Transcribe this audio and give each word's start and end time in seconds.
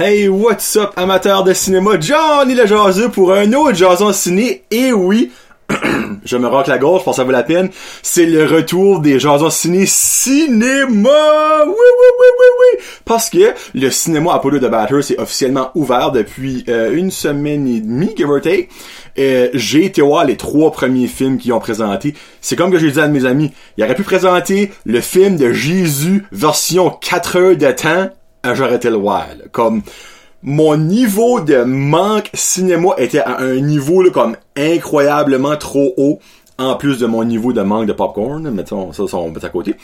Hey, 0.00 0.28
what's 0.28 0.76
up, 0.76 0.92
amateurs 0.94 1.42
de 1.42 1.52
cinéma? 1.52 1.98
Johnny 1.98 2.54
le 2.54 2.66
jaseux 2.66 3.08
pour 3.08 3.32
un 3.32 3.52
autre 3.52 3.74
jason 3.74 4.12
ciné. 4.12 4.62
Et 4.70 4.92
oui, 4.92 5.32
je 6.24 6.36
me 6.36 6.46
rock 6.46 6.68
la 6.68 6.78
gorge, 6.78 7.00
je 7.00 7.04
pense 7.04 7.16
que 7.16 7.22
ça 7.22 7.24
vaut 7.24 7.32
la 7.32 7.42
peine. 7.42 7.68
C'est 8.00 8.24
le 8.24 8.44
retour 8.44 9.00
des 9.00 9.18
jasons 9.18 9.50
ciné 9.50 9.86
cinéma! 9.86 11.64
Oui, 11.66 11.72
oui, 11.72 12.08
oui, 12.20 12.26
oui, 12.38 12.46
oui! 12.60 12.84
Parce 13.04 13.28
que 13.28 13.52
le 13.74 13.90
cinéma 13.90 14.34
Apollo 14.34 14.60
de 14.60 14.68
Batters 14.68 15.10
est 15.10 15.18
officiellement 15.18 15.72
ouvert 15.74 16.12
depuis 16.12 16.64
euh, 16.68 16.94
une 16.94 17.10
semaine 17.10 17.66
et 17.66 17.80
demie, 17.80 18.14
give 18.16 18.30
or 18.30 18.40
take. 18.40 18.68
J'ai 19.16 19.84
été 19.84 20.00
voir 20.00 20.24
les 20.24 20.36
trois 20.36 20.70
premiers 20.70 21.08
films 21.08 21.38
qu'ils 21.38 21.52
ont 21.52 21.58
présentés. 21.58 22.14
C'est 22.40 22.54
comme 22.54 22.70
que 22.70 22.78
j'ai 22.78 22.92
dit 22.92 23.00
à 23.00 23.08
mes 23.08 23.24
amis, 23.24 23.50
il 23.76 23.82
aurait 23.82 23.96
pu 23.96 24.04
présenter 24.04 24.70
le 24.86 25.00
film 25.00 25.36
de 25.36 25.52
Jésus 25.52 26.24
version 26.30 26.88
4 26.88 27.36
heures 27.36 27.56
de 27.56 27.72
temps 27.72 28.10
j'aurais 28.54 28.76
été 28.76 28.90
le 28.90 28.96
voir. 28.96 29.26
Comme 29.52 29.82
mon 30.42 30.76
niveau 30.76 31.40
de 31.40 31.64
manque 31.64 32.30
cinéma 32.34 32.90
était 32.98 33.20
à 33.20 33.40
un 33.40 33.56
niveau 33.56 34.04
comme 34.10 34.36
incroyablement 34.56 35.56
trop 35.56 35.92
haut 35.96 36.20
en 36.58 36.74
plus 36.74 36.98
de 36.98 37.06
mon 37.06 37.24
niveau 37.24 37.52
de 37.52 37.62
manque 37.62 37.86
de 37.86 37.92
popcorn, 37.92 38.50
mettons 38.50 38.92
ça, 38.92 39.06
ça 39.06 39.16
on 39.16 39.30
met 39.30 39.44
à 39.44 39.48
côté. 39.48 39.76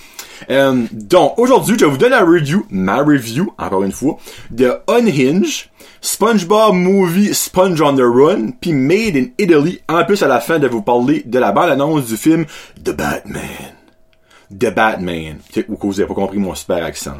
Euh, 0.50 0.84
donc 0.92 1.38
aujourd'hui, 1.38 1.76
je 1.78 1.84
vais 1.84 1.90
vous 1.90 1.96
donner 1.96 2.16
la 2.16 2.24
review, 2.24 2.66
ma 2.68 2.96
review, 2.96 3.52
encore 3.58 3.84
une 3.84 3.92
fois, 3.92 4.18
de 4.50 4.72
Unhinged, 4.88 5.68
SpongeBob 6.00 6.74
Movie 6.74 7.32
Sponge 7.32 7.80
on 7.80 7.94
the 7.94 8.00
Run, 8.00 8.50
puis 8.60 8.72
Made 8.72 9.16
in 9.16 9.26
Italy, 9.38 9.80
en 9.88 10.04
plus 10.04 10.22
à 10.24 10.28
la 10.28 10.40
fin 10.40 10.58
de 10.58 10.66
vous 10.66 10.82
parler 10.82 11.22
de 11.24 11.38
la 11.38 11.52
bande-annonce 11.52 12.06
du 12.06 12.16
film 12.16 12.44
The 12.82 12.90
Batman. 12.90 13.42
The 14.50 14.74
Batman. 14.74 15.38
Ou 15.68 15.76
vous 15.80 16.00
avez 16.00 16.08
pas 16.08 16.14
compris 16.14 16.38
mon 16.38 16.54
super 16.54 16.84
accent. 16.84 17.18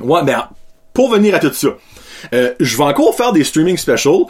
Ouais, 0.00 0.22
ben, 0.24 0.48
pour 0.92 1.10
venir 1.10 1.34
à 1.34 1.38
tout 1.38 1.52
ça, 1.52 1.68
euh, 2.34 2.54
je 2.60 2.76
vais 2.76 2.84
encore 2.84 3.14
faire 3.14 3.32
des 3.32 3.44
streaming 3.44 3.76
specials 3.76 4.24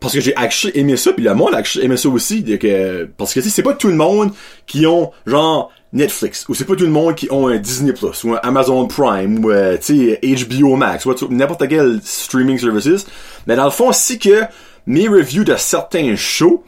parce 0.00 0.12
que 0.12 0.20
j'ai 0.20 0.34
aimé 0.74 0.96
ça, 0.96 1.12
puis 1.12 1.24
le 1.24 1.34
monde 1.34 1.54
a 1.54 1.62
aimé 1.80 1.96
ça 1.96 2.08
aussi, 2.08 2.44
que, 2.44 3.08
parce 3.16 3.32
que 3.32 3.40
c'est 3.40 3.62
pas 3.62 3.72
tout 3.72 3.88
le 3.88 3.94
monde 3.94 4.30
qui 4.66 4.86
ont 4.86 5.10
genre 5.26 5.72
Netflix, 5.92 6.44
ou 6.48 6.54
c'est 6.54 6.64
pas 6.64 6.76
tout 6.76 6.84
le 6.84 6.90
monde 6.90 7.14
qui 7.14 7.28
ont 7.32 7.48
un 7.48 7.56
Disney 7.56 7.92
Plus, 7.92 8.24
ou 8.24 8.34
un 8.34 8.40
Amazon 8.42 8.86
Prime, 8.86 9.44
ou 9.44 9.50
euh, 9.50 9.78
HBO 9.78 10.76
Max, 10.76 11.06
ou 11.06 11.14
n'importe 11.30 11.66
quel 11.68 12.00
streaming 12.02 12.58
services. 12.58 13.06
Mais 13.46 13.56
dans 13.56 13.64
le 13.64 13.70
fond, 13.70 13.92
si 13.92 14.18
que 14.18 14.42
mes 14.86 15.08
reviews 15.08 15.44
de 15.44 15.56
certains 15.56 16.14
shows 16.14 16.62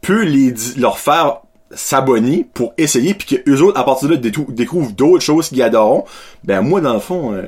peut 0.00 0.22
les 0.22 0.54
leur 0.76 0.98
faire 0.98 1.40
s'abonner 1.70 2.46
pour 2.54 2.74
essayer 2.78 3.14
puis 3.14 3.36
que 3.36 3.50
eux 3.50 3.62
autres 3.62 3.78
à 3.80 3.84
partir 3.84 4.08
de 4.08 4.14
là 4.14 4.20
découvrent 4.48 4.92
d'autres 4.92 5.24
choses 5.24 5.48
qu'ils 5.48 5.62
adorent 5.62 6.04
ben 6.44 6.60
moi 6.60 6.80
dans 6.80 6.94
le 6.94 7.00
fond 7.00 7.32
euh, 7.32 7.46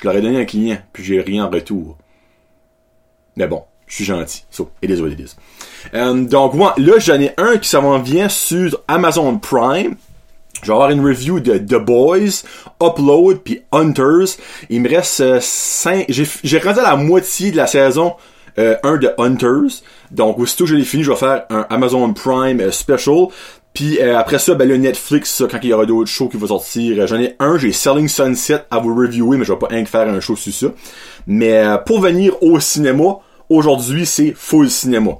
je 0.00 0.06
leur 0.06 0.16
ai 0.16 0.20
donné 0.20 0.40
un 0.40 0.44
client, 0.44 0.78
puis 0.92 1.04
j'ai 1.04 1.20
rien 1.20 1.46
en 1.46 1.50
retour. 1.50 1.96
Mais 3.36 3.46
bon, 3.46 3.64
je 3.86 3.96
suis 3.96 4.04
gentil. 4.04 4.44
So, 4.50 4.70
it 4.82 4.90
is 4.90 5.00
what. 5.00 5.10
Euh, 5.94 6.24
donc, 6.24 6.54
moi, 6.54 6.74
là, 6.76 6.98
j'en 6.98 7.20
ai 7.20 7.32
un 7.36 7.56
qui 7.56 7.68
s'en 7.68 7.98
vient 7.98 8.28
sur 8.28 8.82
Amazon 8.86 9.38
Prime. 9.38 9.96
Je 10.62 10.66
vais 10.66 10.72
avoir 10.72 10.90
une 10.90 11.04
review 11.04 11.40
de 11.40 11.56
The 11.56 11.76
Boys, 11.76 12.42
Upload, 12.82 13.38
puis 13.38 13.62
Hunters. 13.72 14.36
Il 14.70 14.82
me 14.82 14.88
reste 14.88 15.40
5... 15.40 16.10
Euh, 16.10 16.24
j'ai 16.42 16.58
rendu 16.58 16.80
à 16.80 16.82
la 16.82 16.96
moitié 16.96 17.50
de 17.50 17.56
la 17.56 17.66
saison 17.66 18.14
euh, 18.58 18.76
1 18.82 18.96
de 18.96 19.10
Hunters. 19.18 19.82
Donc, 20.10 20.38
aussitôt 20.38 20.64
que 20.64 20.70
je 20.70 20.76
l'ai 20.76 20.84
fini, 20.84 21.04
je 21.04 21.10
vais 21.10 21.16
faire 21.16 21.44
un 21.50 21.66
Amazon 21.70 22.12
Prime 22.12 22.60
euh, 22.60 22.70
Special. 22.70 23.28
Puis 23.74 23.98
euh, 24.00 24.18
après 24.18 24.38
ça, 24.38 24.54
ben 24.54 24.68
le 24.68 24.76
Netflix, 24.76 25.42
quand 25.50 25.58
il 25.62 25.68
y 25.68 25.72
aura 25.72 25.86
d'autres 25.86 26.10
shows 26.10 26.28
qui 26.28 26.36
vont 26.36 26.48
sortir, 26.48 27.00
euh, 27.00 27.06
j'en 27.06 27.20
ai 27.20 27.36
un, 27.38 27.58
j'ai 27.58 27.72
Selling 27.72 28.08
Sunset 28.08 28.64
à 28.70 28.78
vous 28.78 28.94
reviewer, 28.94 29.36
mais 29.36 29.44
je 29.44 29.52
vais 29.52 29.58
pas 29.58 29.68
rien 29.68 29.84
faire 29.84 30.08
un 30.08 30.20
show 30.20 30.36
sur 30.36 30.52
ça. 30.52 30.66
Mais 31.26 31.58
euh, 31.58 31.76
pour 31.78 32.00
venir 32.00 32.42
au 32.42 32.58
cinéma, 32.60 33.18
aujourd'hui 33.48 34.06
c'est 34.06 34.32
full 34.34 34.70
cinéma. 34.70 35.12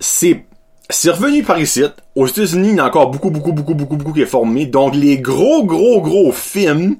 c'est 0.00 0.44
c'est 0.90 1.10
revenu 1.10 1.42
par 1.42 1.60
ici. 1.60 1.84
Aux 2.14 2.26
États-Unis, 2.26 2.70
il 2.70 2.76
y 2.76 2.80
a 2.80 2.86
encore 2.86 3.10
beaucoup, 3.10 3.30
beaucoup, 3.30 3.52
beaucoup, 3.52 3.74
beaucoup, 3.74 3.96
beaucoup 3.96 4.12
qui 4.14 4.22
est 4.22 4.26
formé. 4.26 4.64
Donc 4.64 4.94
les 4.94 5.18
gros, 5.18 5.62
gros, 5.64 6.00
gros 6.00 6.32
films 6.32 6.96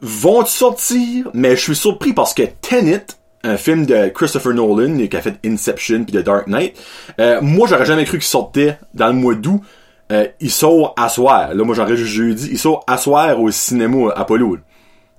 vont 0.00 0.44
sortir, 0.44 1.30
mais 1.32 1.56
je 1.56 1.60
suis 1.62 1.76
surpris 1.76 2.12
parce 2.12 2.34
que 2.34 2.42
Tenet 2.60 3.06
un 3.46 3.56
film 3.56 3.86
de 3.86 4.08
Christopher 4.08 4.52
Nolan 4.52 5.06
qui 5.06 5.16
a 5.16 5.22
fait 5.22 5.36
Inception 5.44 6.04
puis 6.04 6.12
The 6.12 6.24
Dark 6.24 6.48
Knight. 6.48 6.76
Euh, 7.20 7.40
moi, 7.40 7.68
j'aurais 7.68 7.86
jamais 7.86 8.04
cru 8.04 8.18
qu'il 8.18 8.26
sortait 8.26 8.78
dans 8.92 9.06
le 9.06 9.12
mois 9.12 9.34
d'août. 9.34 9.60
Euh, 10.12 10.26
il 10.40 10.50
sort 10.50 10.94
à 10.96 11.08
soir. 11.08 11.54
Là, 11.54 11.64
moi, 11.64 11.74
j'aurais 11.74 11.96
juste 11.96 12.12
jeudi. 12.12 12.48
Il 12.50 12.58
sort 12.58 12.84
à 12.86 12.98
soir 12.98 13.40
au 13.40 13.50
cinéma 13.50 14.12
Apollo. 14.14 14.58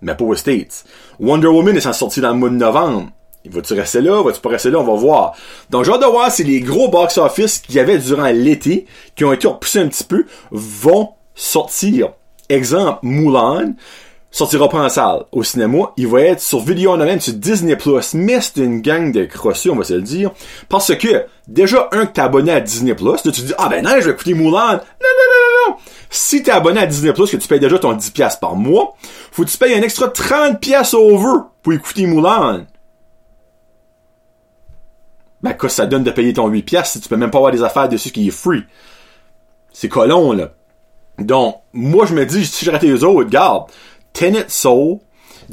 Mais 0.01 0.13
pas 0.13 0.25
aux 0.25 0.35
States. 0.35 0.83
Wonder 1.19 1.47
Woman 1.47 1.75
est 1.75 1.93
sorti 1.93 2.21
dans 2.21 2.31
le 2.31 2.37
mois 2.37 2.49
de 2.49 2.55
novembre. 2.55 3.09
Va-tu 3.49 3.73
rester 3.73 4.01
là? 4.01 4.21
Va-tu 4.21 4.41
pas 4.41 4.49
rester 4.49 4.71
là? 4.71 4.79
On 4.79 4.83
va 4.83 4.93
voir. 4.93 5.33
Donc, 5.69 5.85
j'ai 5.85 5.91
hâte 5.91 6.01
de 6.01 6.05
voir 6.05 6.29
si 6.29 6.43
les 6.43 6.59
gros 6.59 6.89
box-office 6.89 7.59
qu'il 7.59 7.75
y 7.75 7.79
avait 7.79 7.97
durant 7.97 8.27
l'été, 8.27 8.85
qui 9.15 9.23
ont 9.23 9.31
été 9.31 9.47
repoussés 9.47 9.79
un 9.79 9.87
petit 9.87 10.03
peu, 10.03 10.25
vont 10.51 11.11
sortir. 11.33 12.09
Exemple, 12.49 12.99
Mulan 13.03 13.73
sortira 14.31 14.69
pas 14.69 14.79
en 14.79 14.89
salle 14.89 15.23
au 15.31 15.43
cinéma, 15.43 15.91
il 15.97 16.07
va 16.07 16.21
être 16.21 16.41
sur 16.41 16.59
vidéo 16.59 16.91
en 16.91 16.97
même 16.97 17.19
sur 17.19 17.33
Disney 17.33 17.77
mais 18.13 18.41
c'est 18.41 18.57
une 18.57 18.81
gang 18.81 19.11
de 19.11 19.25
crossus, 19.25 19.69
on 19.69 19.75
va 19.75 19.83
se 19.83 19.93
le 19.93 20.01
dire, 20.01 20.31
parce 20.69 20.93
que 20.95 21.25
déjà 21.47 21.89
un 21.91 22.05
que 22.05 22.13
t'es 22.13 22.21
abonné 22.21 22.51
à 22.51 22.59
Disney 22.59 22.93
là, 22.99 23.15
tu 23.23 23.31
te 23.31 23.41
dis 23.41 23.53
ah 23.57 23.69
ben 23.69 23.83
non, 23.83 23.91
je 23.99 24.05
vais 24.05 24.11
écouter 24.11 24.33
Mulan. 24.33 24.51
Non 24.51 24.73
non 24.73 25.27
non 25.31 25.39
non 25.41 25.71
non. 25.71 25.77
Si 26.09 26.43
t'es 26.43 26.51
abonné 26.51 26.81
à 26.81 26.85
Disney 26.85 27.13
que 27.13 27.37
tu 27.37 27.47
payes 27.47 27.59
déjà 27.59 27.79
ton 27.79 27.93
10 27.93 28.11
pièces 28.11 28.35
par 28.35 28.55
mois, 28.55 28.95
faut 29.31 29.43
que 29.43 29.49
tu 29.49 29.57
payes 29.57 29.73
un 29.73 29.81
extra 29.81 30.07
30 30.07 30.59
pièces 30.59 30.93
over 30.93 31.41
pour 31.63 31.73
écouter 31.73 32.05
Mulan. 32.05 32.65
Ben 35.41 35.53
quoi 35.53 35.69
ça 35.69 35.85
donne 35.85 36.03
de 36.03 36.11
payer 36.11 36.33
ton 36.33 36.47
8 36.47 36.63
pièces 36.63 36.91
si 36.91 36.99
tu 36.99 37.09
peux 37.09 37.17
même 37.17 37.31
pas 37.31 37.37
avoir 37.37 37.51
des 37.51 37.63
affaires 37.63 37.89
dessus 37.89 38.11
qui 38.11 38.27
est 38.27 38.31
free. 38.31 38.63
C'est 39.71 39.89
colon 39.89 40.33
là. 40.33 40.51
Donc, 41.19 41.61
moi 41.73 42.05
je 42.05 42.13
me 42.13 42.25
dis, 42.25 42.45
si 42.45 42.65
j'arrêtais 42.65 42.87
les 42.87 43.03
autres, 43.03 43.29
garde, 43.29 43.71
Tenet 44.17 44.49
Soul, 44.49 44.97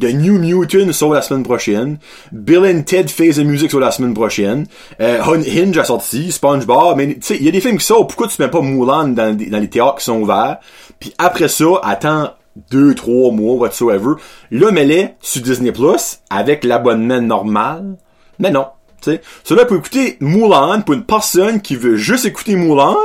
The 0.01 0.15
New 0.15 0.39
Mutant 0.39 0.91
Soul 0.95 1.13
la 1.13 1.21
semaine 1.21 1.43
prochaine, 1.43 1.99
Bill 2.33 2.65
and 2.65 2.85
Ted 2.85 3.11
Face 3.11 3.37
the 3.37 3.45
Music 3.45 3.71
Soul 3.71 3.83
la 3.83 3.91
semaine 3.91 4.15
prochaine, 4.15 4.67
euh, 5.03 5.21
Hinge 5.23 5.77
a 5.77 5.85
sorti, 5.85 6.33
SpongeBob, 6.33 6.97
mais 6.97 7.09
tu 7.09 7.21
sais, 7.21 7.37
il 7.37 7.45
y 7.45 7.49
a 7.49 7.51
des 7.51 7.61
films 7.61 7.77
qui 7.77 7.85
sortent, 7.85 8.09
pourquoi 8.09 8.27
tu 8.27 8.41
mets 8.41 8.49
pas 8.49 8.63
Mulan 8.63 9.09
dans, 9.09 9.37
les 9.37 9.69
théâtres 9.69 9.97
qui 9.97 10.05
sont 10.05 10.19
ouverts, 10.19 10.61
puis 10.99 11.13
après 11.19 11.49
ça, 11.49 11.67
attends 11.83 12.31
deux, 12.71 12.95
trois 12.95 13.33
mois, 13.33 13.57
whatsoever, 13.57 14.15
là, 14.51 14.71
mets-les 14.71 15.11
sur 15.21 15.43
Disney 15.43 15.71
Plus 15.71 16.21
avec 16.31 16.65
l'abonnement 16.65 17.21
normal, 17.21 17.99
mais 18.39 18.51
non, 18.51 18.69
tu 19.03 19.11
sais. 19.11 19.21
Cela 19.45 19.67
pour 19.67 19.77
écouter 19.77 20.17
Mulan, 20.21 20.81
pour 20.81 20.95
une 20.95 21.05
personne 21.05 21.61
qui 21.61 21.77
veut 21.77 21.97
juste 21.97 22.25
écouter 22.25 22.57
Mulan, 22.57 22.97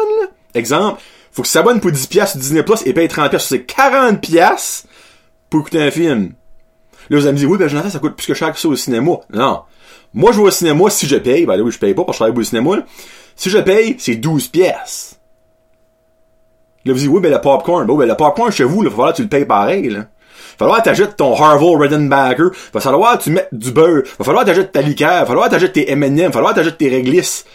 exemple, 0.55 1.01
faut 1.33 1.41
que 1.41 1.47
tu 1.47 1.51
s'abonnes 1.51 1.81
pour 1.81 1.91
10 1.91 2.07
pièces 2.07 2.31
sur 2.31 2.39
Disney 2.39 2.63
Plus 2.63 2.81
et 2.85 2.93
paye 2.93 3.09
30 3.09 3.29
pièces 3.29 3.43
sur 3.43 3.57
ces 3.57 3.63
40 3.63 4.21
pièces 4.21 4.85
pour 5.49 5.61
écouter 5.61 5.81
un 5.81 5.91
film. 5.91 6.33
Là, 7.09 7.17
vous 7.17 7.25
allez 7.25 7.33
me 7.33 7.37
dire, 7.37 7.49
oui, 7.49 7.57
ben, 7.57 7.67
Jonathan, 7.67 7.89
ça 7.89 7.99
coûte 7.99 8.15
plus 8.15 8.27
que 8.27 8.33
cher 8.33 8.51
que 8.53 8.59
ça 8.59 8.67
au 8.67 8.75
cinéma. 8.75 9.11
Non. 9.33 9.61
Moi, 10.13 10.31
je 10.31 10.37
vais 10.37 10.43
au 10.43 10.51
cinéma 10.51 10.89
si 10.89 11.07
je 11.07 11.15
paye. 11.15 11.45
Ben, 11.45 11.57
là, 11.57 11.63
oui, 11.63 11.71
je 11.71 11.79
paye 11.79 11.93
pas 11.93 12.03
parce 12.03 12.17
que 12.17 12.23
je 12.25 12.29
travaille 12.29 12.41
au 12.41 12.43
cinéma, 12.43 12.77
là. 12.77 12.83
Si 13.35 13.49
je 13.49 13.57
paye, 13.57 13.95
c'est 13.97 14.15
12 14.15 14.47
pièces. 14.49 15.19
Là, 16.85 16.93
vous 16.93 16.99
dites, 16.99 17.09
oui, 17.09 17.21
ben, 17.21 17.31
le 17.31 17.41
popcorn. 17.41 17.85
Bon, 17.85 17.95
ben, 17.95 18.07
le 18.07 18.15
popcorn 18.15 18.51
chez 18.51 18.63
vous, 18.63 18.81
là, 18.81 18.89
falloir 18.89 19.11
que 19.11 19.17
tu 19.17 19.23
le 19.23 19.29
payes 19.29 19.45
pareil, 19.45 19.89
là. 19.89 19.99
Va 20.59 20.65
falloir 20.65 20.83
t'achètes 20.83 21.15
ton 21.15 21.35
Harville 21.35 21.77
Redenbacher. 21.77 22.49
Va 22.73 22.79
falloir 22.79 23.17
que 23.17 23.23
tu 23.23 23.31
mettes 23.31 23.49
du 23.53 23.71
beurre. 23.71 24.03
Va 24.17 24.25
falloir 24.25 24.45
t'achètes 24.45 24.71
ta 24.71 24.81
liqueur. 24.81 25.21
Va 25.21 25.25
falloir 25.25 25.49
t'achètes 25.49 25.73
tes 25.73 25.89
M&M. 25.91 26.17
Va 26.17 26.31
falloir 26.31 26.53
t'achètes 26.53 26.77
tes 26.77 26.89
réglisses. 26.89 27.45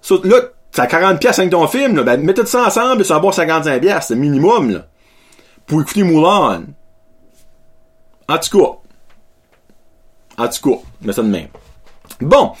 So, 0.00 0.20
là, 0.24 0.36
t'as 0.72 0.86
40 0.86 1.20
pièces 1.20 1.38
avec 1.38 1.50
ton 1.50 1.66
film, 1.68 1.96
là. 1.96 2.02
Ben, 2.02 2.20
mets 2.20 2.34
tout 2.34 2.46
ça 2.46 2.66
ensemble, 2.66 3.04
ça 3.04 3.14
va 3.14 3.20
bon 3.20 3.32
55 3.32 3.80
pièces, 3.80 4.06
c'est 4.08 4.16
minimum, 4.16 4.70
là. 4.70 4.86
Pour 5.66 5.80
écouter 5.80 6.02
Moulin. 6.02 6.64
En 8.28 8.38
tout 8.38 8.58
cas. 8.58 8.78
En 10.42 10.48
tout 10.48 10.70
cas, 10.70 10.82
mais 11.00 11.12
ça 11.12 11.22
de 11.22 11.28
même. 11.28 11.48
Bon. 12.20 12.52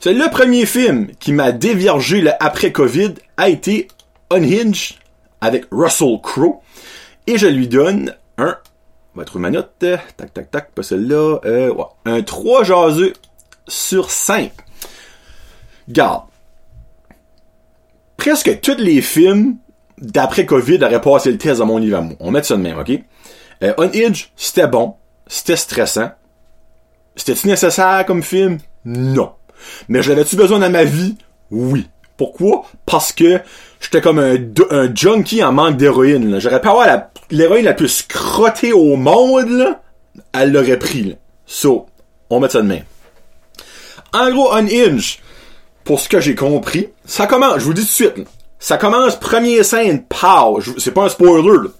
C'est 0.00 0.12
le 0.12 0.28
premier 0.30 0.66
film 0.66 1.08
qui 1.18 1.32
m'a 1.32 1.50
déviergé 1.50 2.30
après-Covid 2.38 3.14
a 3.38 3.48
été 3.48 3.88
Unhinged 4.30 4.96
avec 5.40 5.64
Russell 5.70 6.20
Crowe. 6.22 6.60
Et 7.26 7.38
je 7.38 7.46
lui 7.46 7.68
donne 7.68 8.14
un, 8.36 8.58
on 9.14 9.18
va 9.18 9.24
trouver 9.24 9.42
ma 9.42 9.50
note, 9.50 9.70
tac 9.78 10.34
tac 10.34 10.50
tac, 10.50 10.72
pas 10.72 10.82
celle-là, 10.82 11.38
euh, 11.46 11.72
un 12.04 12.22
3 12.22 12.64
jaseux 12.64 13.14
sur 13.66 14.10
5. 14.10 14.52
Garde. 15.88 16.24
Presque 18.18 18.60
tous 18.60 18.76
les 18.76 19.00
films 19.00 19.56
d'après 19.98 20.44
Covid 20.44 20.84
auraient 20.84 21.00
passé 21.00 21.32
le 21.32 21.38
test 21.38 21.62
à 21.62 21.64
mon 21.64 21.80
niveau. 21.80 21.98
On 22.20 22.30
met 22.30 22.42
ça 22.42 22.56
de 22.56 22.62
même, 22.62 22.78
ok? 22.78 22.92
Euh, 23.62 23.72
Unhinged, 23.78 24.26
c'était 24.36 24.66
bon 24.66 24.96
c'était 25.26 25.56
stressant. 25.56 26.10
C'était-tu 27.16 27.46
nécessaire 27.46 28.04
comme 28.06 28.22
film? 28.22 28.58
Non. 28.84 29.32
Mais 29.88 30.02
je 30.02 30.10
l'avais-tu 30.10 30.36
besoin 30.36 30.58
dans 30.58 30.70
ma 30.70 30.84
vie? 30.84 31.16
Oui. 31.50 31.88
Pourquoi? 32.16 32.64
Parce 32.86 33.12
que 33.12 33.40
j'étais 33.80 34.00
comme 34.00 34.18
un, 34.18 34.94
junkie 34.94 35.42
en 35.42 35.52
manque 35.52 35.76
d'héroïne. 35.76 36.38
J'aurais 36.38 36.60
pu 36.60 36.68
avoir 36.68 37.08
l'héroïne 37.30 37.64
la, 37.64 37.74
plus 37.74 37.88
scrottée 37.88 38.72
au 38.72 38.96
monde, 38.96 39.76
elle 40.32 40.52
l'aurait 40.52 40.78
pris, 40.78 41.02
là. 41.02 41.14
So, 41.46 41.86
on 42.30 42.40
met 42.40 42.48
ça 42.48 42.62
de 42.62 42.68
main. 42.68 42.80
En 44.12 44.30
gros, 44.30 44.52
Unhinged, 44.52 45.18
pour 45.82 46.00
ce 46.00 46.08
que 46.08 46.20
j'ai 46.20 46.34
compris, 46.34 46.88
ça 47.04 47.26
commence, 47.26 47.58
je 47.58 47.64
vous 47.64 47.74
dis 47.74 47.82
tout 47.82 47.88
de 47.88 47.92
suite, 47.92 48.28
ça 48.58 48.78
commence, 48.78 49.18
première 49.18 49.64
scène, 49.64 50.04
pow, 50.04 50.60
c'est 50.78 50.94
pas 50.94 51.04
un 51.04 51.08
spoiler, 51.08 51.58
là. 51.64 51.70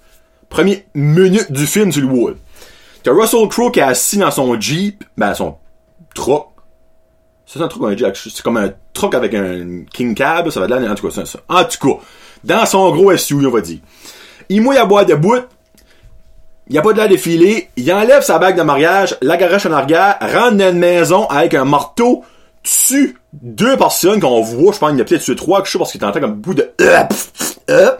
Premier 0.48 0.84
minute 0.94 1.50
du 1.50 1.66
film, 1.66 1.90
tu 1.90 2.00
le 2.00 2.06
vois. 2.08 2.34
T'as 3.04 3.12
Russell 3.12 3.46
Crowe 3.48 3.70
qui 3.70 3.80
est 3.80 3.82
assis 3.82 4.16
dans 4.16 4.30
son 4.30 4.58
Jeep, 4.58 5.04
ben 5.18 5.34
son 5.34 5.56
truck. 6.14 6.48
C'est 7.44 7.60
un 7.60 7.68
truc 7.68 7.82
un 7.84 7.94
Jeep, 7.94 8.16
c'est 8.16 8.42
comme 8.42 8.56
un 8.56 8.70
truck 8.94 9.14
avec 9.14 9.34
un 9.34 9.84
King 9.92 10.14
Cab, 10.14 10.48
ça 10.48 10.58
va 10.58 10.66
de 10.66 10.74
là, 10.74 10.90
en 10.90 10.94
tout 10.94 11.06
cas, 11.06 11.24
ça. 11.26 11.38
En 11.46 11.64
tout 11.64 11.86
cas, 11.86 12.02
dans 12.44 12.64
son 12.64 12.90
gros 12.92 13.14
SUV, 13.14 13.46
on 13.46 13.50
va 13.50 13.60
dire. 13.60 13.80
Il 14.48 14.62
mouille 14.62 14.78
à 14.78 14.86
boire 14.86 15.04
de 15.04 15.14
bout, 15.14 15.44
il 16.68 16.78
a 16.78 16.80
pas 16.80 16.94
de 16.94 16.96
l'air 16.96 17.08
défilé, 17.10 17.68
il 17.76 17.92
enlève 17.92 18.22
sa 18.22 18.38
bague 18.38 18.56
de 18.56 18.62
mariage, 18.62 19.18
la 19.20 19.36
garoche 19.36 19.66
en 19.66 19.72
arrière, 19.72 20.16
rentre 20.22 20.56
dans 20.56 20.70
une 20.70 20.78
maison 20.78 21.26
avec 21.26 21.52
un 21.52 21.66
marteau, 21.66 22.24
tue 22.62 23.18
deux 23.34 23.76
personnes 23.76 24.18
qu'on 24.18 24.40
voit, 24.40 24.72
je 24.72 24.78
pense 24.78 24.88
qu'il 24.88 24.98
y 24.98 25.02
a 25.02 25.04
peut-être 25.04 25.24
tué 25.24 25.36
trois, 25.36 25.60
que 25.60 25.66
je 25.66 25.72
sais 25.72 25.78
parce 25.78 25.92
qu'il 25.92 26.00
t'entend 26.00 26.20
comme 26.20 26.36
bout 26.36 26.54
de 26.54 26.72
euh, 26.80 27.02
euh. 27.68 27.90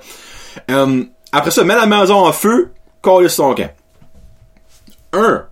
Euh, 0.70 1.04
après 1.30 1.50
ça, 1.50 1.62
met 1.62 1.74
la 1.74 1.84
maison 1.84 2.24
en 2.24 2.32
feu, 2.32 2.72
colle 3.02 3.28
son 3.28 3.54
camp. 3.54 3.70
Un, 5.14 5.46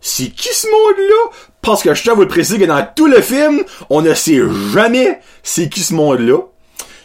c'est 0.00 0.28
qui 0.28 0.48
ce 0.48 0.66
monde-là? 0.66 1.30
Parce 1.62 1.82
que 1.82 1.94
je 1.94 2.02
tiens 2.02 2.12
à 2.12 2.16
vous 2.16 2.22
le 2.22 2.28
préciser 2.28 2.58
que 2.58 2.64
dans 2.64 2.86
tout 2.94 3.06
le 3.06 3.20
film, 3.20 3.62
on 3.90 4.02
ne 4.02 4.14
sait 4.14 4.40
jamais 4.72 5.20
c'est 5.42 5.68
qui 5.68 5.80
ce 5.80 5.94
monde-là. 5.94 6.38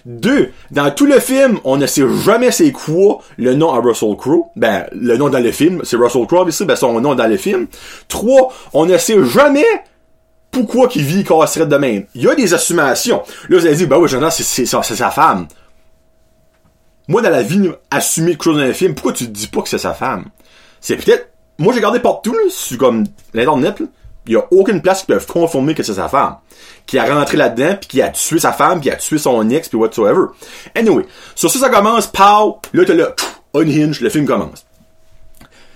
Deux, 0.06 0.52
dans 0.72 0.92
tout 0.92 1.06
le 1.06 1.20
film, 1.20 1.60
on 1.64 1.78
ne 1.78 1.88
sait 1.88 2.04
jamais 2.26 2.52
c'est 2.52 2.72
quoi 2.72 3.20
le 3.38 3.54
nom 3.54 3.74
à 3.74 3.80
Russell 3.80 4.18
Crowe. 4.18 4.48
Ben, 4.56 4.86
le 4.92 5.16
nom 5.16 5.30
dans 5.30 5.40
le 5.40 5.52
film, 5.52 5.82
c'est 5.84 5.96
Russell 5.96 6.28
Crowe, 6.28 6.50
ici, 6.50 6.66
ben 6.66 6.76
son 6.76 7.00
nom 7.00 7.16
dans 7.16 7.28
le 7.28 7.38
film. 7.38 7.68
Trois, 8.10 8.54
on 8.74 8.86
ne 8.86 8.98
sait 8.98 9.24
jamais 9.24 9.66
pourquoi 10.52 10.88
qu'il 10.88 11.04
vit 11.04 11.24
casserait 11.24 11.66
de 11.66 11.78
même. 11.78 12.06
Il 12.16 12.24
y 12.24 12.28
a 12.28 12.36
des 12.36 12.54
assumations. 12.54 13.24
Là, 13.50 13.60
vous 13.60 13.66
allez 13.66 13.76
dire, 13.76 13.88
ben 13.88 13.98
oui, 13.98 14.10
c'est, 14.10 14.44
c'est, 14.44 14.66
c'est 14.66 14.96
sa 14.96 15.10
femme. 15.10 15.48
Moi, 17.08 17.22
dans 17.22 17.30
la 17.30 17.42
vie, 17.42 17.72
assumer 17.90 18.32
quelque 18.32 18.44
chose 18.44 18.58
dans 18.58 18.64
un 18.64 18.74
film, 18.74 18.94
pourquoi 18.96 19.14
tu 19.14 19.26
te 19.26 19.32
dis 19.32 19.48
pas 19.48 19.62
que 19.62 19.70
c'est 19.70 19.78
sa 19.78 19.94
femme? 19.94 20.26
C'est 20.80 20.98
peut-être, 20.98 21.30
moi, 21.60 21.74
j'ai 21.74 21.80
regardé 21.80 22.00
partout, 22.00 22.34
là, 22.34 22.40
sur 22.50 22.78
comme, 22.78 23.06
l'internet. 23.34 23.82
Il 24.26 24.34
y 24.34 24.36
a 24.38 24.44
aucune 24.52 24.82
place 24.82 25.02
qui 25.02 25.08
peuvent 25.08 25.28
confirmer 25.28 25.76
que 25.76 25.84
c'est 25.84 25.96
sa 25.96 26.08
femme. 26.08 26.38
Qui 26.86 26.98
a 26.98 27.14
rentré 27.14 27.38
là-dedans, 27.38 27.76
puis 27.80 27.90
qui 27.90 28.02
a 28.02 28.10
tué 28.10 28.40
sa 28.40 28.54
femme, 28.54 28.80
puis 28.80 28.90
qui 28.90 28.92
a 28.92 28.96
tué 28.96 29.18
son 29.18 29.50
ex, 29.50 29.68
puis 29.68 29.78
whatsoever. 29.78 30.28
Anyway. 30.76 31.06
Sur 31.36 31.50
ça, 31.50 31.60
ça 31.60 31.70
commence, 31.70 32.08
pow, 32.08 32.60
là, 32.74 32.84
t'as 32.86 32.94
là, 32.94 33.10
unhinge, 33.54 34.02
le 34.02 34.10
film 34.10 34.26
commence. 34.26 34.66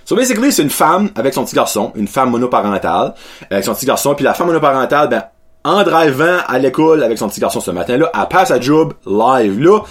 So 0.06 0.16
basically, 0.16 0.54
c'est 0.54 0.64
une 0.64 0.70
femme 0.70 1.10
avec 1.16 1.34
son 1.34 1.44
petit 1.44 1.56
garçon, 1.56 1.92
une 1.96 2.08
femme 2.08 2.30
monoparentale, 2.30 3.14
avec 3.52 3.66
son 3.66 3.76
petit 3.76 3.86
garçon, 3.86 4.16
puis 4.16 4.24
la 4.24 4.34
femme 4.34 4.48
monoparentale, 4.48 5.10
ben, 5.10 5.24
en 5.66 5.84
drivant 5.84 6.38
à 6.48 6.60
l'école 6.60 7.04
avec 7.04 7.18
son 7.18 7.28
petit 7.28 7.42
garçon 7.42 7.60
ce 7.60 7.72
matin-là, 7.72 8.10
elle 8.14 8.28
passe 8.30 8.52
à 8.52 8.60
job 8.62 8.94
live 9.06 9.60
là. 9.60 9.82